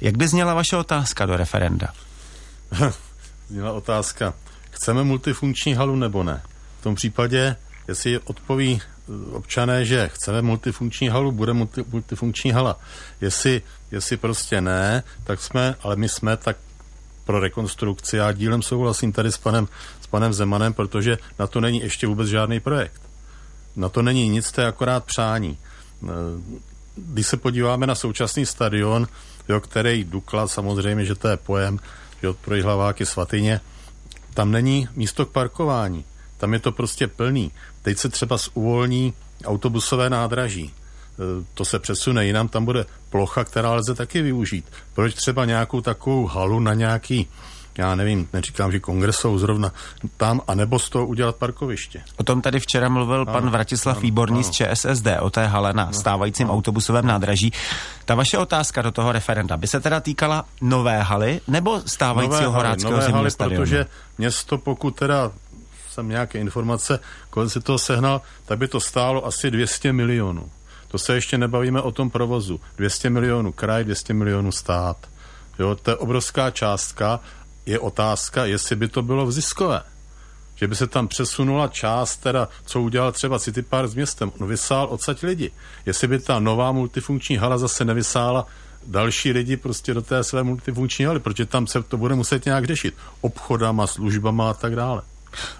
[0.00, 1.88] Jak by zněla vaše otázka do referenda?
[3.48, 4.34] zněla otázka.
[4.70, 6.42] Chceme multifunkční halu nebo ne?
[6.80, 7.56] V tom případě,
[7.88, 8.80] jestli odpoví
[9.32, 12.78] občané, že chceme multifunkční halu, bude multi, multifunkční hala.
[13.20, 16.56] Jestli, jestli prostě ne, tak jsme, ale my jsme tak
[17.24, 18.16] pro rekonstrukci.
[18.16, 19.68] Já dílem souhlasím tady s panem,
[20.00, 23.02] s panem Zemanem, protože na to není ještě vůbec žádný projekt.
[23.76, 25.58] Na to není nic, to je akorát přání.
[26.04, 26.08] Eh,
[26.96, 29.08] když se podíváme na současný stadion,
[29.48, 31.78] jo, který Dukla, samozřejmě, že to je pojem,
[32.22, 33.60] jo, pro hlaváky svatyně,
[34.34, 36.04] tam není místo k parkování.
[36.36, 37.52] Tam je to prostě plný.
[37.82, 39.12] Teď se třeba uvolní
[39.44, 40.64] autobusové nádraží.
[40.64, 40.72] E,
[41.54, 44.64] to se přesune jinam, tam bude plocha, která lze taky využít.
[44.94, 47.28] Proč třeba nějakou takovou halu na nějaký
[47.78, 49.72] já nevím, neříkám, že kongresou zrovna
[50.16, 52.02] tam, anebo z toho udělat parkoviště.
[52.16, 54.44] O tom tady včera mluvil ano, pan Vratislav ano, Výborný ano.
[54.44, 56.54] z ČSSD, o té hale na stávajícím ano.
[56.54, 57.52] autobusovém nádraží.
[58.04, 62.56] Ta vaše otázka do toho referenda by se teda týkala nové haly nebo stávajícího nové
[62.56, 63.64] horáckého nové haly, stadionu?
[63.64, 63.86] protože
[64.18, 65.30] město, pokud teda
[65.90, 70.50] jsem nějaké informace, kolik si toho sehnal, tak by to stálo asi 200 milionů.
[70.88, 72.60] To se ještě nebavíme o tom provozu.
[72.76, 74.96] 200 milionů kraj, 200 milionů stát.
[75.58, 77.20] Jo, to je obrovská částka.
[77.66, 79.82] Je otázka, jestli by to bylo ziskové.
[80.54, 84.32] Že by se tam přesunula část, teda, co udělal třeba City Park s městem.
[84.40, 85.50] On vysál odsaď lidi.
[85.86, 88.46] Jestli by ta nová multifunkční hala zase nevysála
[88.86, 92.64] další lidi prostě do té své multifunkční haly, protože tam se to bude muset nějak
[92.64, 92.94] řešit.
[93.20, 95.02] Obchodama, službama a tak dále.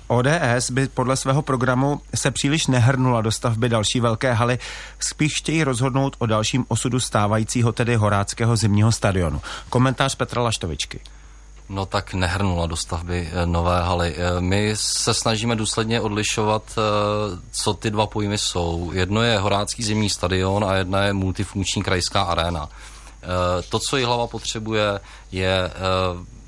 [0.07, 4.59] ODS by podle svého programu se příliš nehrnula do stavby další velké haly,
[4.99, 9.43] spíš chtějí rozhodnout o dalším osudu stávajícího, tedy Horáckého zimního stadionu.
[9.69, 11.01] Komentář Petra Laštovičky.
[11.69, 14.15] No tak nehrnula do stavby eh, nové haly.
[14.17, 16.81] Eh, my se snažíme důsledně odlišovat, eh,
[17.51, 18.91] co ty dva pojmy jsou.
[18.93, 22.69] Jedno je Horácký zimní stadion a jedna je multifunkční krajská arena.
[23.69, 25.01] To, co hlava potřebuje,
[25.33, 25.71] je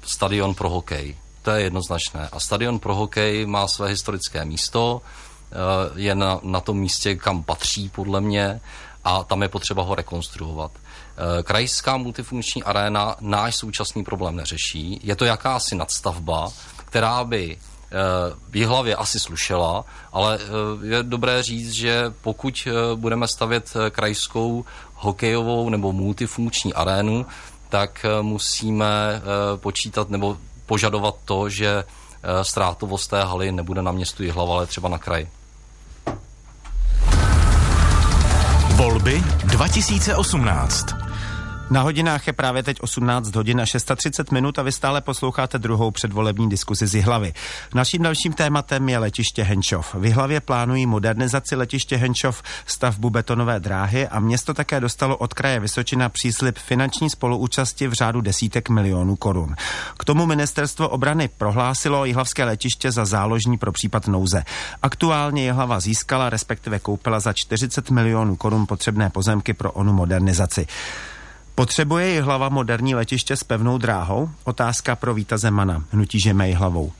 [0.04, 2.28] stadion pro hokej to je jednoznačné.
[2.32, 5.02] A stadion pro hokej má své historické místo,
[5.94, 8.60] je na, na tom místě, kam patří podle mě
[9.04, 10.70] a tam je potřeba ho rekonstruovat.
[11.16, 15.00] Eh, krajská multifunkční aréna náš současný problém neřeší.
[15.02, 17.96] Je to jakási nadstavba, která by eh,
[18.48, 20.38] v hlavě asi slušela, ale
[20.82, 27.26] je dobré říct, že pokud budeme stavět krajskou hokejovou nebo multifunkční arénu,
[27.68, 29.22] tak musíme
[29.56, 34.88] počítat nebo požadovat to, že eh, ztrátovost té haly nebude na městu Jihlava, ale třeba
[34.88, 35.28] na kraji.
[38.76, 41.05] Volby 2018.
[41.70, 45.90] Na hodinách je právě teď 18 hodin a 630 minut a vy stále posloucháte druhou
[45.90, 47.32] předvolební diskuzi z Jihlavy.
[47.74, 49.94] Naším dalším tématem je letiště Henčov.
[49.94, 55.60] V Jihlavě plánují modernizaci letiště Henčov, stavbu betonové dráhy a město také dostalo od kraje
[55.60, 59.54] Vysočina příslip finanční spoluúčasti v řádu desítek milionů korun.
[59.98, 64.42] K tomu ministerstvo obrany prohlásilo jihlavské letiště za záložní pro případ nouze.
[64.82, 70.66] Aktuálně Jihlava získala, respektive koupila za 40 milionů korun potřebné pozemky pro onu modernizaci.
[71.58, 74.30] Potřebuje ji hlava moderní letiště s pevnou dráhou?
[74.44, 75.84] Otázka pro Víta Zemana.
[75.90, 76.92] Hnutí žemej hlavou.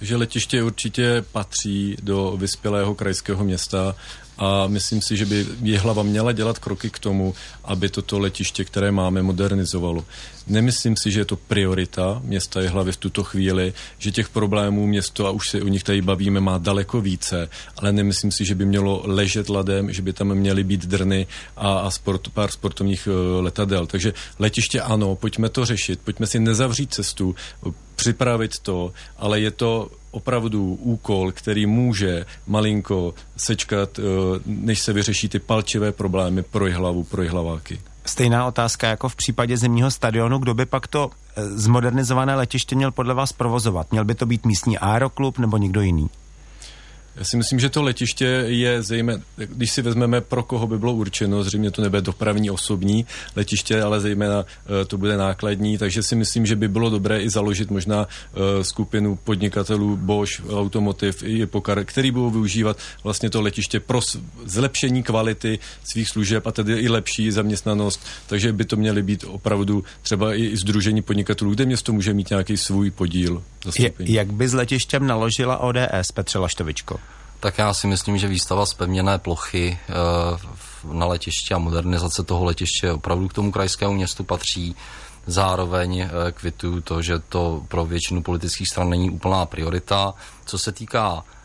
[0.00, 3.94] že letiště určitě patří do vyspělého krajského města
[4.40, 8.92] a myslím si, že by hlava měla dělat kroky k tomu, aby toto letiště, které
[8.92, 10.04] máme, modernizovalo.
[10.46, 15.26] Nemyslím si, že je to priorita města hlavy v tuto chvíli, že těch problémů město,
[15.26, 18.64] a už se o nich tady bavíme, má daleko více, ale nemyslím si, že by
[18.64, 21.26] mělo ležet ladem, že by tam měly být drny
[21.56, 23.86] a, a sport, pár sportovních uh, letadel.
[23.86, 27.34] Takže letiště ano, pojďme to řešit, pojďme si nezavřít cestu,
[27.96, 34.02] připravit to, ale je to opravdu úkol, který může malinko sečkat, eh,
[34.46, 37.80] než se vyřeší ty palčivé problémy pro hlavu, pro hlaváky.
[38.06, 40.38] Stejná otázka jako v případě zimního stadionu.
[40.38, 43.90] Kdo by pak to eh, zmodernizované letiště měl podle vás provozovat?
[43.90, 46.10] Měl by to být místní aeroklub nebo někdo jiný?
[47.20, 50.92] Já si myslím, že to letiště je zejména, když si vezmeme, pro koho by bylo
[50.92, 53.06] určeno, zřejmě to nebude dopravní osobní
[53.36, 54.44] letiště, ale zejména uh,
[54.86, 59.16] to bude nákladní, takže si myslím, že by bylo dobré i založit možná uh, skupinu
[59.16, 64.00] podnikatelů Bosch, Automotiv i Pokar, který budou využívat vlastně to letiště pro
[64.44, 69.84] zlepšení kvality svých služeb a tedy i lepší zaměstnanost, takže by to měly být opravdu
[70.02, 73.42] třeba i, i združení podnikatelů, kde město může mít nějaký svůj podíl.
[73.78, 77.00] Je, jak by s letištěm naložila ODS, Petře Laštovičko?
[77.40, 79.94] Tak já si myslím, že výstava zpevněné plochy e,
[80.92, 84.76] na letiště a modernizace toho letiště opravdu k tomu krajskému městu patří.
[85.26, 90.14] Zároveň e, kvituju to, že to pro většinu politických stran není úplná priorita.
[90.44, 91.39] Co se týká Eh,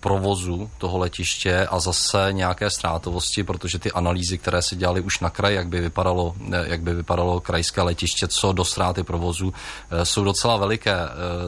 [0.00, 5.30] provozu toho letiště a zase nějaké ztrátovosti, protože ty analýzy, které se dělaly už na
[5.30, 9.52] kraj, jak by vypadalo, eh, jak by vypadalo krajské letiště, co do ztráty provozu,
[9.90, 10.90] eh, jsou docela veliké,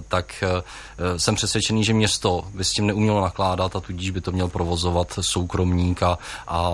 [0.09, 0.45] tak
[1.17, 5.19] jsem přesvědčený, že město by s tím neumělo nakládat a tudíž by to měl provozovat
[5.21, 6.71] soukromník a, a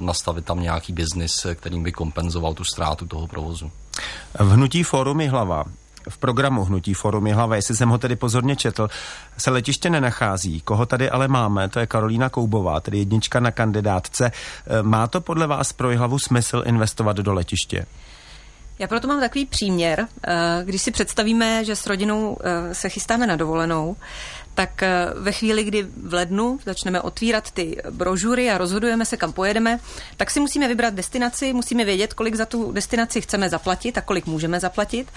[0.00, 3.70] nastavit tam nějaký biznis, kterým by kompenzoval tu ztrátu toho provozu.
[4.38, 5.64] V hnutí Fórum hlava
[6.08, 8.88] v programu Hnutí Forum hlava, jestli jsem ho tedy pozorně četl,
[9.38, 10.60] se letiště nenachází.
[10.60, 14.32] Koho tady ale máme, to je Karolína Koubová, tedy jednička na kandidátce.
[14.66, 17.86] E, má to podle vás pro hlavu smysl investovat do letiště?
[18.78, 20.06] Já proto mám takový příměr.
[20.26, 23.96] E, když si představíme, že s rodinou e, se chystáme na dovolenou,
[24.54, 29.32] tak eh, ve chvíli, kdy v lednu začneme otvírat ty brožury a rozhodujeme se, kam
[29.32, 29.78] pojedeme,
[30.16, 34.26] tak si musíme vybrat destinaci, musíme vědět, kolik za tu destinaci chceme zaplatit a kolik
[34.26, 35.08] můžeme zaplatit.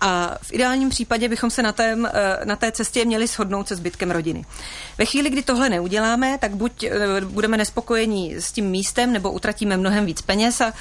[0.00, 3.76] A v ideálním případě bychom se na, tém, eh, na té cestě měli shodnout se
[3.76, 4.44] zbytkem rodiny.
[4.98, 9.76] Ve chvíli, kdy tohle neuděláme, tak buď eh, budeme nespokojení s tím místem, nebo utratíme
[9.76, 10.72] mnohem víc peněz a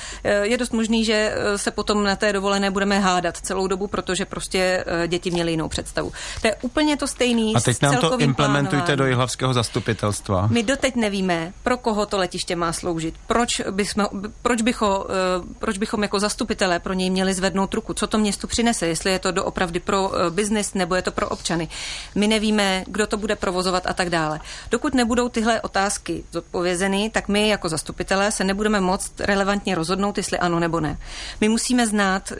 [0.41, 4.85] je dost možný, že se potom na té dovolené budeme hádat celou dobu, protože prostě
[5.07, 6.11] děti měly jinou představu.
[6.41, 7.55] To je úplně to stejný.
[7.55, 10.47] A teď nám to implementujte do jihlavského zastupitelstva.
[10.51, 13.15] My doteď nevíme, pro koho to letiště má sloužit.
[13.27, 14.07] Proč, bychom,
[14.41, 17.93] proč, bycho, eh, proč bychom jako zastupitelé pro něj měli zvednout ruku?
[17.93, 18.87] Co to městu přinese?
[18.87, 21.67] Jestli je to doopravdy pro eh, biznis nebo je to pro občany.
[22.15, 24.39] My nevíme, kdo to bude provozovat a tak dále.
[24.71, 30.39] Dokud nebudou tyhle otázky zodpovězeny, tak my jako zastupitelé se nebudeme moct relevantně rozhodnout, jestli
[30.39, 30.97] ano nebo ne.
[31.41, 32.37] My musíme znát uh,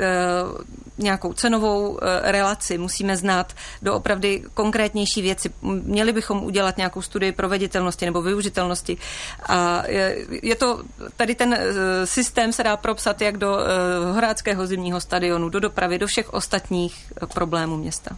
[0.98, 8.22] nějakou cenovou relaci, musíme znát doopravdy konkrétnější věci, měli bychom udělat nějakou studii proveditelnosti nebo
[8.22, 8.98] využitelnosti.
[9.44, 10.84] A je, je to,
[11.16, 16.00] tady ten eh, systém se dá propsat jak do uh, Horáckého zimního stadionu, do dopravy,
[16.00, 18.16] do všech ostatních eh, problémů města.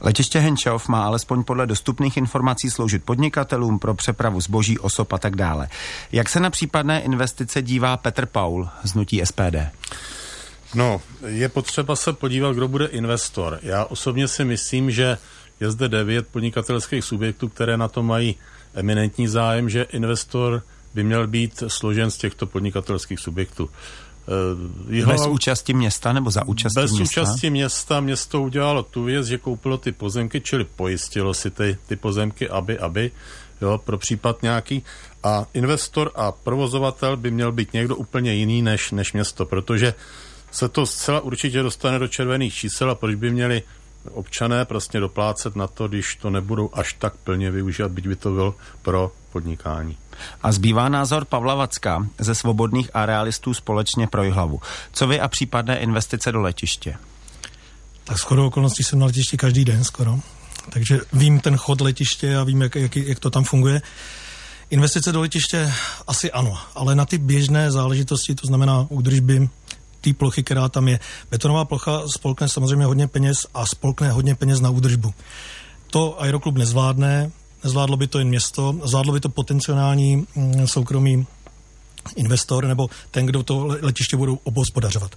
[0.00, 5.36] Letiště Henčov má alespoň podle dostupných informací sloužit podnikatelům pro přepravu zboží, osob a tak
[5.36, 5.68] dále.
[6.12, 9.56] Jak se na případné investice dívá Petr Paul z Nutí SPD?
[10.74, 13.58] No, je potřeba se podívat, kdo bude investor.
[13.62, 15.18] Já osobně si myslím, že
[15.60, 18.36] je zde devět podnikatelských subjektů, které na to mají
[18.74, 20.62] eminentní zájem, že investor
[20.94, 23.70] by měl být složen z těchto podnikatelských subjektů.
[24.28, 27.20] Eh, jeho, bez účasti města nebo za účasti bez města?
[27.20, 31.78] Bez účasti města město udělalo tu věc, že koupilo ty pozemky, čili pojistilo si ty,
[31.86, 33.10] ty pozemky, aby, aby,
[33.60, 34.82] jo, pro případ nějaký.
[35.22, 39.94] A investor a provozovatel by měl být někdo úplně jiný než, než město, protože
[40.50, 43.62] se to zcela určitě dostane do červených čísel a proč by měli
[44.10, 48.30] občané prostě doplácet na to, když to nebudou až tak plně využívat, byť by to
[48.30, 49.96] byl pro podnikání.
[50.42, 54.60] A zbývá názor Pavla Vacka ze Svobodných a realistů společně pro hlavu.
[54.92, 56.96] Co vy a případné investice do letiště?
[58.04, 60.20] Tak skoro okolností jsem na letišti každý den skoro.
[60.70, 63.82] Takže vím ten chod letiště a vím, jak, jak, jak to tam funguje.
[64.70, 65.72] Investice do letiště
[66.06, 69.48] asi ano, ale na ty běžné záležitosti, to znamená údržby,
[70.00, 71.00] té plochy, která tam je.
[71.30, 75.14] Betonová plocha spolkne samozřejmě hodně peněz a spolkne hodně peněz na údržbu.
[75.90, 77.30] To Aeroklub nezvládne,
[77.64, 81.26] nezvládlo by to jen město, zvládlo by to potenciální mm, soukromý
[82.16, 85.16] investor nebo ten, kdo to letiště budou obhospodařovat.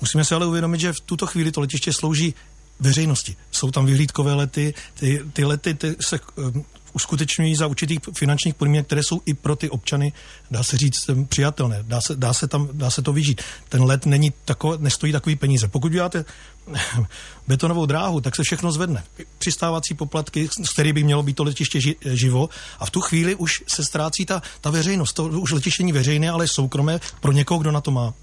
[0.00, 2.34] Musíme si ale uvědomit, že v tuto chvíli to letiště slouží
[2.80, 3.36] veřejnosti.
[3.50, 6.64] Jsou tam vyhlídkové lety, ty, ty lety ty se um,
[6.94, 10.12] uskutečňují za určitých finančních podmínek, které jsou i pro ty občany,
[10.50, 11.78] dá se říct, přijatelné.
[11.82, 13.42] Dá se, dá se, tam, dá se to vyžít.
[13.68, 15.68] Ten let není tako, nestojí takový peníze.
[15.68, 16.24] Pokud uděláte
[17.48, 19.04] betonovou dráhu, tak se všechno zvedne.
[19.38, 23.34] Přistávací poplatky, z který by mělo být to letiště ži, živo a v tu chvíli
[23.34, 25.12] už se ztrácí ta, ta veřejnost.
[25.12, 28.14] To už letiště není veřejné, ale soukromé pro někoho, kdo na to má.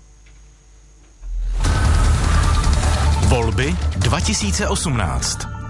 [3.27, 5.60] Volby 2018.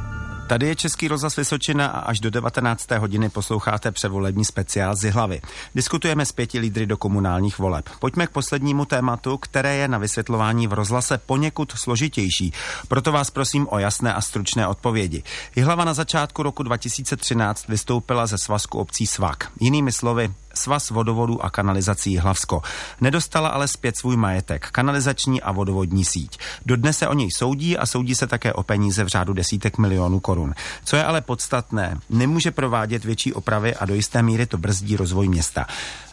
[0.52, 2.92] Tady je Český rozhlas Vysočina a až do 19.
[2.92, 5.42] hodiny posloucháte převolební speciál z hlavy.
[5.76, 7.90] Diskutujeme s pěti lídry do komunálních voleb.
[8.00, 12.54] Pojďme k poslednímu tématu, které je na vysvětlování v rozhlase poněkud složitější.
[12.88, 15.24] Proto vás prosím o jasné a stručné odpovědi.
[15.56, 19.52] Jihlava na začátku roku 2013 vystoupila ze svazku obcí Svak.
[19.60, 22.62] Jinými slovy, Svaz vodovodů a kanalizací Hlavsko.
[23.02, 26.38] Nedostala ale zpět svůj majetek, kanalizační a vodovodní síť.
[26.66, 30.20] Dodnes se o něj soudí a soudí se také o peníze v řádu desítek milionů
[30.20, 30.54] korun.
[30.84, 35.28] Co je ale podstatné, nemůže provádět větší opravy a do jisté míry to brzdí rozvoj
[35.28, 35.66] města.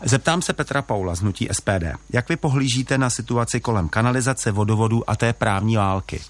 [0.02, 1.84] Zeptám se Petra Paula z Hnutí SPD.
[2.12, 6.20] Jak vy pohlížíte na situaci kolem kanalizace, vodovodů a té právní války?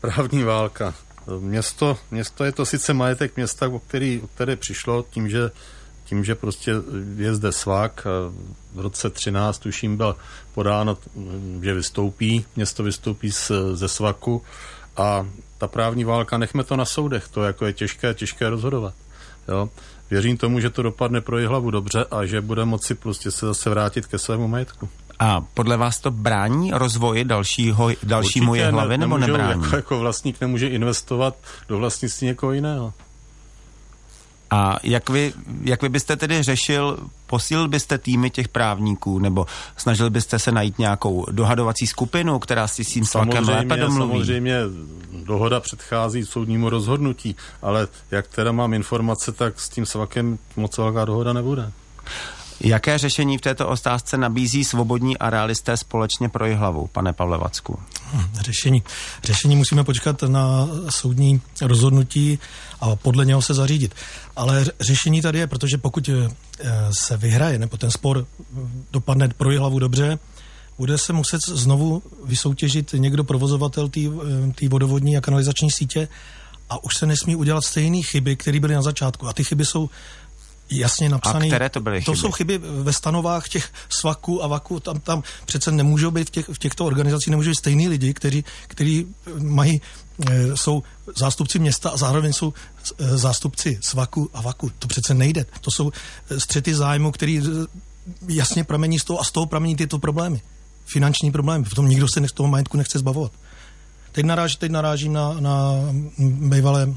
[0.00, 0.94] Právní válka.
[1.40, 5.50] Město, město je to sice majetek města, o který, o které přišlo tím, že
[6.06, 6.72] tím, že prostě
[7.16, 8.06] je zde svak,
[8.74, 10.16] v roce 13 tuším byl
[10.54, 10.98] podáno,
[11.62, 14.42] že vystoupí, město vystoupí z, ze svaku
[14.96, 15.26] a
[15.58, 18.94] ta právní válka, nechme to na soudech, to jako je těžké, těžké rozhodovat.
[19.48, 19.68] Jo?
[20.10, 23.70] Věřím tomu, že to dopadne pro hlavu dobře a že bude moci prostě se zase
[23.70, 24.88] vrátit ke svému majetku.
[25.18, 29.62] A podle vás to brání rozvoji dalšího, dalšímu Určitě hlavy ne, nebo nebrání?
[29.62, 31.36] Jako, jako vlastník nemůže investovat
[31.68, 32.92] do vlastnictví někoho jiného.
[34.50, 35.32] A jak vy,
[35.62, 40.78] jak vy byste tedy řešil, posílil byste týmy těch právníků, nebo snažil byste se najít
[40.78, 44.12] nějakou dohadovací skupinu, která si s tím tlakem lépe domluví?
[44.12, 44.58] Samozřejmě
[45.24, 51.04] dohoda předchází soudnímu rozhodnutí, ale jak teda mám informace, tak s tím svakem moc velká
[51.04, 51.72] dohoda nebude.
[52.60, 57.78] Jaké řešení v této otázce nabízí svobodní a realisté společně pro hlavu, pane Pavlevacku?
[58.12, 58.82] Hm, řešení.
[59.24, 62.38] Řešení musíme počkat na soudní rozhodnutí
[62.80, 63.94] a podle něho se zařídit.
[64.36, 66.28] Ale řešení tady je, protože pokud eh,
[66.92, 68.26] se vyhraje, nebo ten spor
[68.92, 70.18] dopadne pro hlavu dobře,
[70.78, 74.00] bude se muset znovu vysoutěžit někdo provozovatel té
[74.64, 76.08] eh, vodovodní a kanalizační sítě
[76.70, 79.28] a už se nesmí udělat stejné chyby, které byly na začátku.
[79.28, 79.90] A ty chyby jsou
[80.70, 81.46] jasně napsané.
[81.46, 82.04] A které to byly chyby?
[82.04, 84.80] To jsou chyby ve stanovách těch svaků a vaků.
[84.80, 88.44] Tam, tam přece nemůžou být v, těch, v těchto organizacích nemůžou být stejní lidi, kteří,
[88.66, 89.06] kteří
[89.38, 89.80] mají,
[90.30, 90.82] e, jsou
[91.16, 92.52] zástupci města a zároveň jsou
[92.98, 94.70] e, zástupci svaku a vaku.
[94.78, 95.46] To přece nejde.
[95.60, 95.92] To jsou
[96.38, 97.42] střety zájmu, který
[98.28, 100.40] jasně pramení z toho a z toho pramení tyto problémy.
[100.86, 101.64] Finanční problémy.
[101.64, 103.32] Potom nikdo se z toho majetku nechce zbavovat.
[104.12, 105.72] Teď, naráž, teď narážím na, na
[106.18, 106.94] bývalé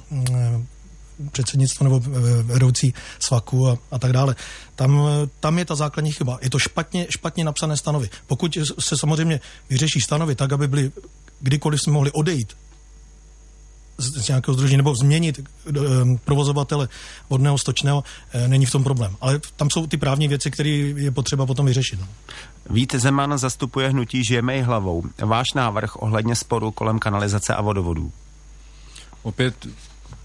[1.31, 2.01] předsednictvo nebo
[2.43, 4.35] vedoucí svaku a, a tak dále.
[4.75, 5.01] Tam,
[5.39, 6.39] tam je ta základní chyba.
[6.41, 8.09] Je to špatně, špatně napsané stanovy.
[8.27, 9.39] Pokud se samozřejmě
[9.69, 10.91] vyřeší stanovy tak, aby byly
[11.39, 12.53] kdykoliv jsme mohli odejít
[13.99, 15.73] z nějakého združení nebo změnit eh,
[16.25, 16.89] provozovatele
[17.29, 19.15] vodného stočného, eh, není v tom problém.
[19.21, 21.99] Ale tam jsou ty právní věci, které je potřeba potom vyřešit.
[21.99, 22.07] No.
[22.69, 25.03] Vít Zeman zastupuje hnutí Žijeme i hlavou.
[25.17, 28.11] Váš návrh ohledně sporu kolem kanalizace a vodovodů?
[29.23, 29.67] Opět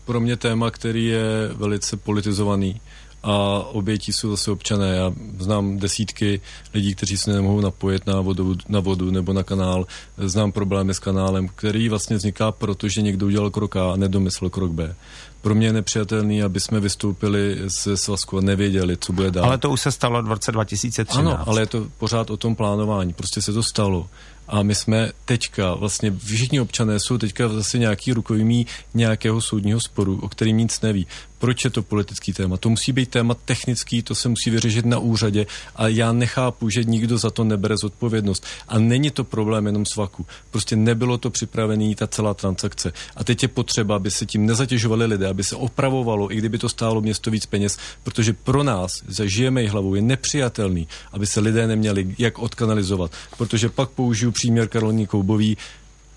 [0.05, 2.81] pro mě téma, který je velice politizovaný
[3.25, 4.97] a obětí jsou zase občané.
[4.97, 6.41] Já znám desítky
[6.75, 9.87] lidí, kteří se nemohou napojit na vodu, na vodu nebo na kanál.
[10.19, 14.71] Znám problémy s kanálem, který vlastně vzniká, protože někdo udělal krok A a nedomyslel krok
[14.73, 14.95] B.
[15.41, 19.45] Pro mě je nepřijatelný, aby jsme vystoupili ze svazku a nevěděli, co bude dál.
[19.45, 21.27] Ale to už se stalo v roce 2013.
[21.27, 23.13] Ano, ale je to pořád o tom plánování.
[23.13, 24.07] Prostě se to stalo.
[24.49, 30.21] A my jsme teďka, vlastně všichni občané jsou teďka zase nějaký rukojmí nějakého soudního sporu,
[30.23, 31.07] o kterým nic neví.
[31.39, 32.57] Proč je to politický téma?
[32.57, 36.85] To musí být téma technický, to se musí vyřešit na úřadě a já nechápu, že
[36.85, 38.47] nikdo za to nebere zodpovědnost.
[38.69, 40.27] A není to problém jenom svaku.
[40.51, 42.93] Prostě nebylo to připravené, ta celá transakce.
[43.17, 46.69] A teď je potřeba, aby se tím nezatěžovali lidé, aby se opravovalo, i kdyby to
[46.69, 51.67] stálo město víc peněz, protože pro nás, za žijeme hlavou, je nepřijatelný, aby se lidé
[51.67, 53.13] neměli jak odkanalizovat.
[53.39, 55.57] Protože pak použiju příměr Karolíny Koubový,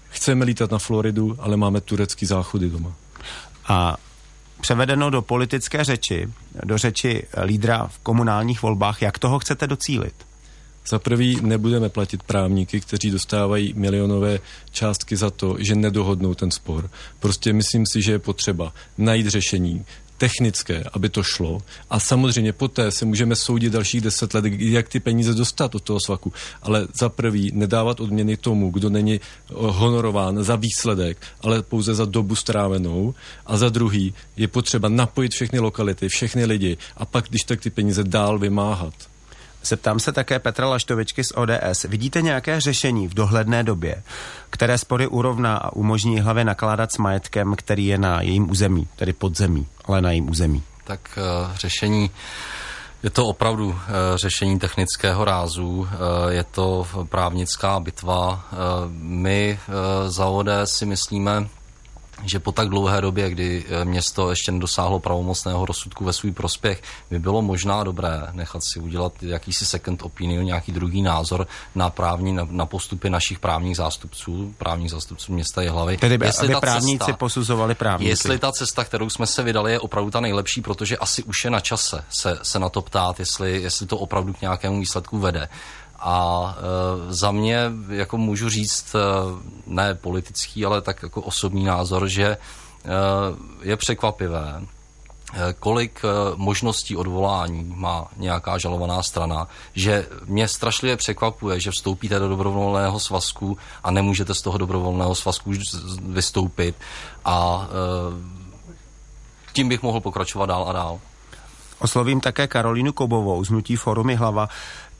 [0.09, 2.93] chceme lítat na Floridu, ale máme turecký záchody doma.
[3.68, 3.97] A
[4.61, 6.30] převedeno do politické řeči,
[6.63, 10.13] do řeči lídra v komunálních volbách, jak toho chcete docílit?
[10.88, 14.39] Za prvý nebudeme platit právníky, kteří dostávají milionové
[14.72, 16.89] částky za to, že nedohodnou ten spor.
[17.20, 19.86] Prostě myslím si, že je potřeba najít řešení
[20.18, 21.61] technické, aby to šlo.
[21.89, 25.99] A samozřejmě poté se můžeme soudit dalších deset let, jak ty peníze dostat od toho
[26.05, 26.34] svaku.
[26.61, 32.36] Ale za prvý nedávat odměny tomu, kdo není honorován za výsledek, ale pouze za dobu
[32.36, 33.13] strávenou.
[33.45, 37.70] A za druhý je potřeba napojit všechny lokality, všechny lidi a pak, když tak ty
[37.70, 38.93] peníze dál vymáhat.
[39.68, 41.84] Zeptám se také Petra Laštovičky z ODS.
[41.84, 44.03] Vidíte nějaké řešení v dohledné době,
[44.49, 49.13] které spory urovná a umožní hlavě nakládat s majetkem, který je na jejím území, tedy
[49.13, 50.63] podzemí, ale na jejím území?
[50.84, 52.11] Tak uh, řešení
[53.03, 53.76] je to opravdu uh,
[54.15, 55.88] řešení technického rázu, uh,
[56.30, 58.45] je to právnická bitva.
[58.89, 59.59] My
[60.07, 61.47] za ODS si myslíme,
[62.26, 66.82] že po tak dlouhé době, kdy eh, město ještě nedosáhlo pravomocného rozsudku ve svůj prospěch,
[67.09, 72.34] by bylo možná dobré nechat si udělat jakýsi second opinion, nějaký druhý názor na právní,
[72.34, 75.97] na, na postupy našich právních zástupců, právních zástupců města hlavy.
[75.97, 78.09] Tedy jestli aby právníci cesta, posuzovali právníky.
[78.09, 81.51] Jestli ta cesta, kterou jsme se vydali, je opravdu ta nejlepší, protože asi už je
[81.51, 85.49] na čase se, se na to ptát, jestli, jestli to opravdu k nějakému výsledku vede.
[86.08, 88.99] A e, za mě, jako můžu říct, e,
[89.68, 92.38] ne politický, ale tak jako osobní názor, že e,
[93.62, 101.60] je překvapivé, e, kolik e, možností odvolání má nějaká žalovaná strana, že mě strašlivě překvapuje,
[101.60, 105.53] že vstoupíte do dobrovolného svazku a nemůžete z toho dobrovolného svazku
[106.01, 106.76] vystoupit
[107.26, 108.38] a e,
[109.53, 110.99] tím bych mohl pokračovat dál a dál.
[111.80, 114.49] Oslovím také Karolínu Kobovou z Nutí Forumy Hlava.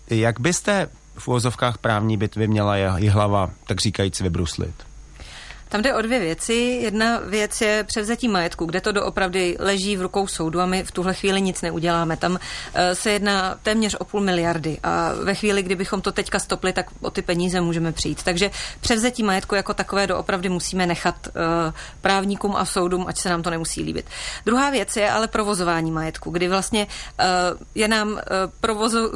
[0.10, 4.88] Jak byste v úvozovkách právní bitvy měla je hlava, tak říkajíc, vybruslit?
[5.70, 6.54] Tam jde o dvě věci.
[6.54, 10.92] Jedna věc je převzetí majetku, kde to doopravdy leží v rukou soudu a my v
[10.92, 12.18] tuhle chvíli nic neuděláme.
[12.18, 12.40] Tam
[12.74, 16.86] eh, se jedná téměř o půl miliardy a ve chvíli, kdybychom to teďka stopli, tak
[17.02, 18.24] o ty peníze můžeme přijít.
[18.24, 18.52] Takže
[18.82, 21.34] převzetí majetku jako takové doopravdy musíme nechat uh,
[22.02, 24.06] právníkům a soudům, ať se nám to nemusí líbit.
[24.46, 27.26] Druhá věc je ale provozování majetku, kdy vlastně uh,
[27.76, 28.20] je nám
[28.62, 29.12] provozu,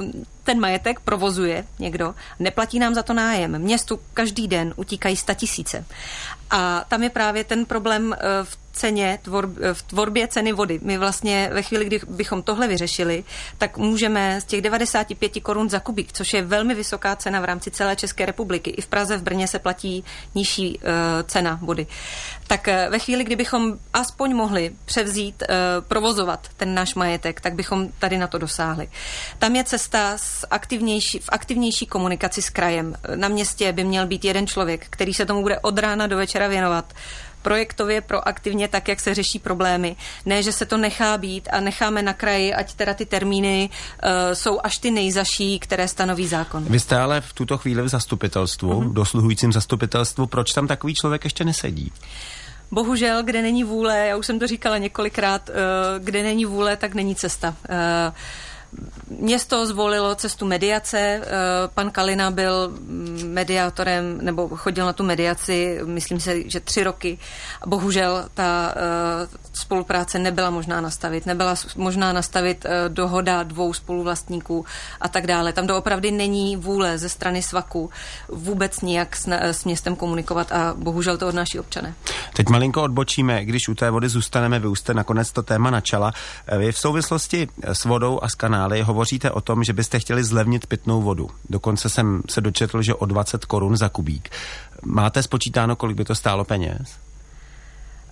[0.51, 3.59] ten majetek provozuje někdo, neplatí nám za to nájem.
[3.59, 5.85] Městu každý den utíkají tisíce.
[6.49, 10.79] A tam je právě ten problém eh, v ceně, tvor, v tvorbě ceny vody.
[10.83, 13.23] My vlastně ve chvíli, kdy bychom tohle vyřešili,
[13.57, 17.71] tak můžeme z těch 95 korun za kubík, což je velmi vysoká cena v rámci
[17.71, 18.69] celé České republiky.
[18.69, 20.03] I v Praze, v Brně se platí
[20.35, 20.83] nižší uh,
[21.27, 21.87] cena vody.
[22.47, 25.55] Tak uh, ve chvíli, kdybychom aspoň mohli převzít, uh,
[25.87, 28.89] provozovat ten náš majetek, tak bychom tady na to dosáhli.
[29.39, 32.95] Tam je cesta s aktivnější, v aktivnější komunikaci s krajem.
[33.15, 36.47] Na městě by měl být jeden člověk, který se tomu bude od rána do večera
[36.47, 36.93] věnovat
[37.41, 39.95] projektově, proaktivně, tak, jak se řeší problémy.
[40.25, 44.09] Ne, že se to nechá být a necháme na kraji, ať teda ty termíny uh,
[44.33, 46.65] jsou až ty nejzaší, které stanoví zákon.
[46.69, 48.93] Vy jste ale v tuto chvíli v zastupitelstvu, uh-huh.
[48.93, 50.27] dosluhujícím zastupitelstvu.
[50.27, 51.91] Proč tam takový člověk ještě nesedí?
[52.71, 55.55] Bohužel, kde není vůle, já už jsem to říkala několikrát, uh,
[56.03, 57.55] kde není vůle, tak není cesta.
[59.19, 60.99] Město zvolilo cestu mediace.
[60.99, 61.21] Eh,
[61.73, 62.73] pan Kalina byl
[63.25, 67.17] mediátorem, nebo chodil na tu mediaci, myslím si, že tři roky.
[67.65, 68.81] Bohužel ta eh,
[69.53, 71.25] spolupráce nebyla možná nastavit.
[71.25, 74.65] Nebyla možná nastavit eh, dohoda dvou spoluvlastníků
[75.01, 75.53] a tak dále.
[75.53, 77.89] Tam doopravdy není vůle ze strany svaku
[78.27, 81.93] vůbec nijak s, s městem komunikovat a bohužel to odnáší občané.
[82.33, 86.13] Teď malinko odbočíme, když u té vody zůstaneme, vy už jste nakonec to téma načala.
[86.57, 90.67] Vy v souvislosti s vodou a s kanály hovoříte o tom, že byste chtěli zlevnit
[90.67, 91.29] pitnou vodu.
[91.49, 94.29] Dokonce jsem se dočetl, že o 20 korun za kubík.
[94.83, 96.97] Máte spočítáno, kolik by to stálo peněz?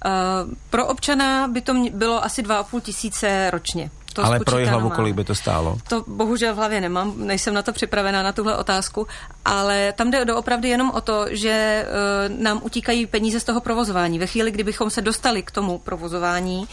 [0.05, 3.91] Uh, pro občana by to bylo asi 2,5 tisíce ročně.
[4.13, 5.77] To Ale pro hlavu kolik by to stálo?
[5.89, 9.07] To bohužel v hlavě nemám, nejsem na to připravená na tuhle otázku,
[9.45, 11.85] ale tam jde doopravdy jenom o to, že
[12.29, 14.19] uh, nám utíkají peníze z toho provozování.
[14.19, 16.67] Ve chvíli, kdybychom se dostali k tomu provozování, uh,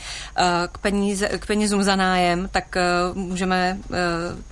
[0.72, 2.76] k, peníze, k penězům za nájem, tak
[3.12, 3.96] uh, můžeme uh,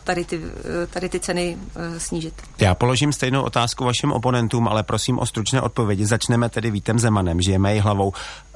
[0.05, 0.45] tady, ty, uh,
[0.91, 2.35] tady ty ceny uh, snížit.
[2.59, 6.07] Já položím stejnou otázku vašim oponentům, ale prosím o stručné odpovědi.
[6.07, 8.13] Začneme tedy Vítem Zemanem, žijeme hlavou.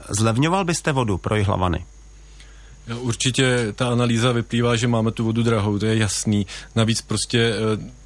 [0.09, 1.85] Zlevňoval byste vodu pro hlavany?
[2.97, 6.47] Určitě ta analýza vyplývá, že máme tu vodu drahou, to je jasný.
[6.75, 7.99] Navíc prostě eh,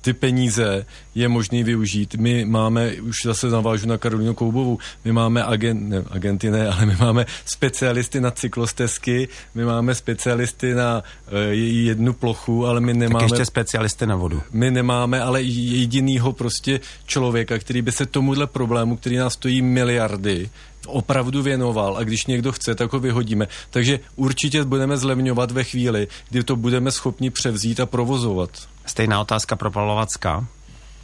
[0.00, 2.14] ty peníze je možný využít.
[2.14, 6.86] My máme, už zase navážu na Karolinu Koubovou, my máme agent, ne, agenty ne, ale
[6.86, 11.38] my máme specialisty na cyklostezky, my máme specialisty na uh,
[11.84, 13.24] jednu plochu, ale my nemáme...
[13.24, 14.42] Tak ještě specialisty na vodu.
[14.52, 20.50] My nemáme ale jedinýho prostě člověka, který by se tomuhle problému, který nás stojí miliardy,
[20.86, 23.48] opravdu věnoval a když někdo chce, tak ho vyhodíme.
[23.70, 28.50] Takže určitě budeme zlevňovat ve chvíli, kdy to budeme schopni převzít a provozovat.
[28.86, 30.46] Stejná otázka pro Pavlovacka.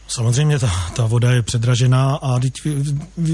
[0.08, 2.52] Samozřejmě ta, ta voda je předražená a teď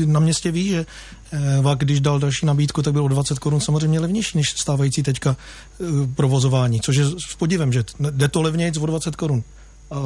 [0.05, 0.87] na městě ví, že
[1.33, 5.37] eh, VAK, když dal další nabídku, tak bylo 20 korun samozřejmě levnější než stávající teďka
[5.37, 5.85] eh,
[6.15, 9.43] provozování, což je s podivem, že jde to levněji o 20 korun.
[9.91, 10.03] A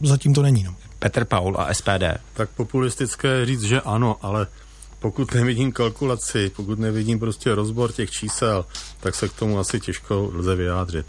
[0.00, 0.64] zatím to není.
[0.64, 0.74] No.
[1.06, 2.18] Petr Paul a SPD.
[2.34, 4.46] Tak populistické říct, že ano, ale
[4.98, 8.64] pokud nevidím kalkulaci, pokud nevidím prostě rozbor těch čísel,
[9.00, 11.06] tak se k tomu asi těžko lze vyjádřit.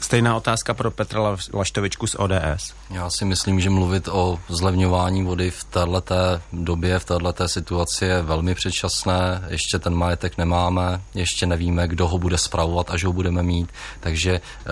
[0.00, 2.74] Stejná otázka pro Petra Laštovičku z ODS.
[2.90, 6.14] Já si myslím, že mluvit o zlevňování vody v této
[6.52, 9.44] době, v této situaci je velmi předčasné.
[9.48, 13.68] Ještě ten majetek nemáme, ještě nevíme, kdo ho bude spravovat, až ho budeme mít.
[14.00, 14.68] Takže eh,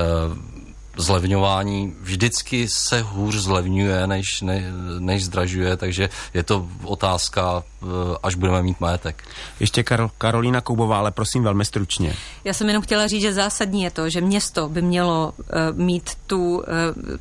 [0.97, 4.65] zlevňování vždycky se hůř zlevňuje, než, ne,
[4.99, 7.87] než zdražuje, takže je to otázka, eh,
[8.23, 9.25] až budeme mít majetek.
[9.61, 12.15] Ještě Karol, Karolína Koubová, ale prosím velmi stručně.
[12.45, 15.45] Já jsem jenom chtěla říct, že zásadní je to, že město by mělo uh,
[15.79, 16.65] mít tu uh,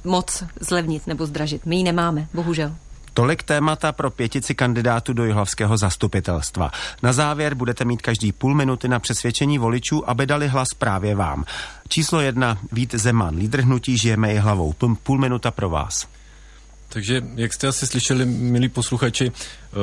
[0.04, 1.66] moc zlevnit nebo zdražit.
[1.66, 2.76] My ji nemáme, bohužel.
[3.18, 6.72] Tolik témata pro pětici kandidátů do jihlavského zastupitelstva.
[7.04, 11.46] Na závěr budete mít každý půl minuty na přesvědčení voličů, aby dali hlas právě vám.
[11.88, 14.74] Číslo jedna, Vít Zeman, lídr hnutí Žijeme je hlavou.
[15.04, 16.15] Půl minuta pro vás.
[16.96, 19.76] Takže, jak jste asi slyšeli, milí posluchači, eh,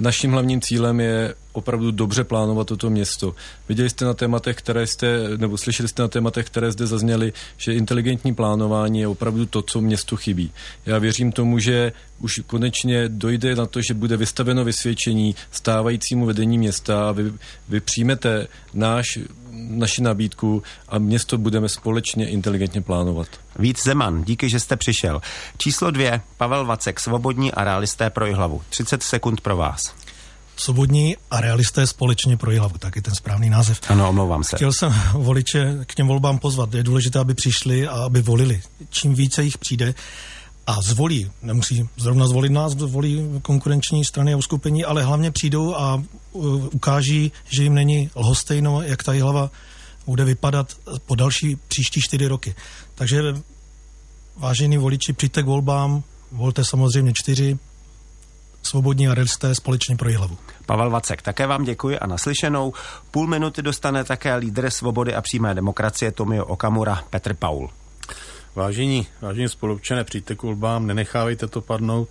[0.00, 3.34] naším hlavním cílem je opravdu dobře plánovat toto město.
[3.68, 7.74] Viděli jste na tématech, které jste, nebo slyšeli jste na tématech, které zde zazněly, že
[7.74, 10.52] inteligentní plánování je opravdu to, co městu chybí.
[10.86, 16.58] Já věřím tomu, že už konečně dojde na to, že bude vystaveno vysvědčení stávajícímu vedení
[16.58, 17.32] města a vy,
[17.68, 19.18] vy přijmete náš
[19.68, 23.28] naši nabídku a město budeme společně inteligentně plánovat.
[23.58, 25.20] Víc Zeman, díky, že jste přišel.
[25.58, 28.62] Číslo dvě, Pavel Vacek, svobodní a realisté pro hlavu.
[28.70, 29.94] 30 sekund pro vás.
[30.56, 33.80] Svobodní a realisté společně pro hlavu, tak je ten správný název.
[33.88, 34.56] Ano, omlouvám se.
[34.56, 36.74] Chtěl jsem voliče k těm volbám pozvat.
[36.74, 38.60] Je důležité, aby přišli a aby volili.
[38.90, 39.94] Čím více jich přijde,
[40.70, 46.02] a zvolí, nemusí zrovna zvolit nás, zvolí konkurenční strany a uskupení, ale hlavně přijdou a
[46.32, 49.50] uh, ukáží, že jim není lhostejno, jak ta hlava
[50.06, 50.72] bude vypadat
[51.06, 52.54] po další příští čtyři roky.
[52.94, 53.22] Takže
[54.36, 56.02] vážení voliči, přijďte k volbám,
[56.32, 57.58] volte samozřejmě čtyři,
[58.62, 60.38] svobodní a realisté společně pro hlavu.
[60.66, 62.72] Pavel Vacek, také vám děkuji a naslyšenou.
[63.10, 67.70] Půl minuty dostane také lídr svobody a přímé demokracie Tomio Okamura Petr Paul.
[68.54, 72.08] Vážení, vážení spolupčané, přijďte k volbám, nenechávejte to padnout.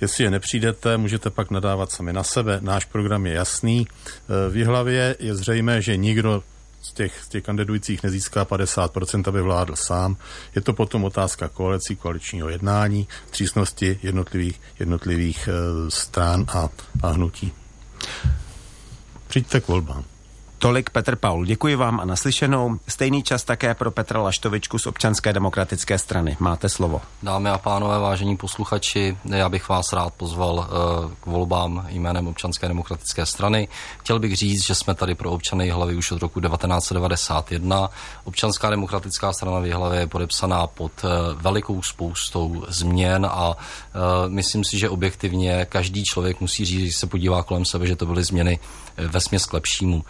[0.00, 2.58] Jestli je nepřijdete, můžete pak nadávat sami na sebe.
[2.60, 3.86] Náš program je jasný.
[3.86, 6.42] E, v hlavě je zřejmé, že nikdo
[6.82, 10.16] z těch, z těch kandidujících nezíská 50%, aby vládl sám.
[10.54, 15.52] Je to potom otázka koalicí, koaličního jednání, přísnosti jednotlivých, jednotlivých e,
[15.90, 16.68] stran a,
[17.02, 17.52] a hnutí.
[19.28, 20.04] Přijďte k volbám.
[20.58, 21.44] Tolik Petr Paul.
[21.44, 22.78] Děkuji vám a naslyšenou.
[22.88, 26.36] Stejný čas také pro Petra Laštovičku z občanské demokratické strany.
[26.40, 27.00] Máte slovo.
[27.22, 32.68] Dámy a pánové, vážení posluchači, já bych vás rád pozval uh, k volbám jménem občanské
[32.68, 33.68] demokratické strany.
[34.00, 37.90] Chtěl bych říct, že jsme tady pro občany hlavy už od roku 1991.
[38.24, 41.10] Občanská demokratická strana v hlavě je podepsaná pod uh,
[41.42, 43.54] velikou spoustou změn a uh,
[44.28, 48.06] myslím si, že objektivně každý člověk musí říct, když se podívá kolem sebe, že to
[48.06, 48.58] byly změny
[48.96, 50.04] ve směs k lepšímu.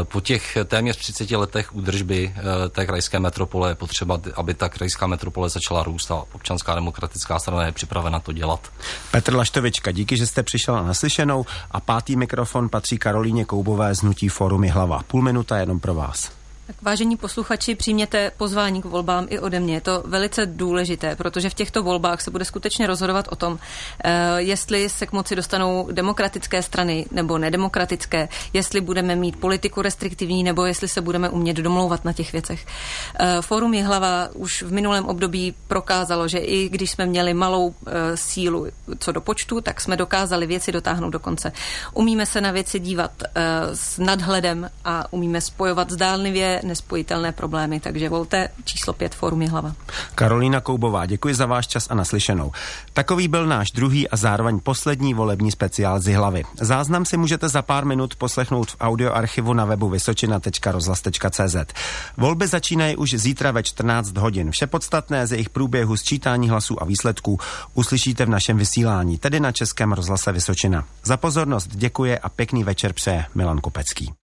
[0.00, 4.68] Eh, po těch téměř 30 letech údržby eh, té krajské metropole je potřeba, aby ta
[4.68, 8.72] krajská metropole začala růst a občanská demokratická strana je připravena to dělat.
[9.10, 14.02] Petr Laštovička, díky, že jste přišel na naslyšenou a pátý mikrofon patří Karolíně Koubové z
[14.02, 15.02] Nutí Forum Hlava.
[15.06, 16.43] Půl minuta jenom pro vás.
[16.66, 19.74] Tak vážení posluchači, přijměte pozvání k volbám i ode mě.
[19.74, 23.58] Je to velice důležité, protože v těchto volbách se bude skutečně rozhodovat o tom,
[24.04, 30.44] eh, jestli se k moci dostanou demokratické strany nebo nedemokratické, jestli budeme mít politiku restriktivní
[30.44, 32.66] nebo jestli se budeme umět domlouvat na těch věcech.
[33.18, 38.16] Eh, Fórum hlava už v minulém období prokázalo, že i když jsme měli malou eh,
[38.16, 38.66] sílu
[38.98, 41.52] co do počtu, tak jsme dokázali věci dotáhnout do konce.
[41.92, 43.10] Umíme se na věci dívat
[43.72, 49.74] s nadhledem a umíme spojovat zdálnivě nespojitelné problémy, takže volte číslo 5 Fórum hlava.
[50.14, 52.52] Karolína Koubová, děkuji za váš čas a naslyšenou.
[52.92, 56.42] Takový byl náš druhý a zároveň poslední volební speciál z hlavy.
[56.60, 61.56] Záznam si můžete za pár minut poslechnout v audioarchivu na webu vysočina.rozhlas.cz.
[62.16, 64.50] Volby začínají už zítra ve 14 hodin.
[64.50, 67.38] Vše podstatné z jejich průběhu, sčítání hlasů a výsledků
[67.74, 70.84] uslyšíte v našem vysílání, tedy na Českém rozhlase Vysočina.
[71.04, 74.14] Za pozornost děkuje a pěkný večer přeje Milan Kopecký.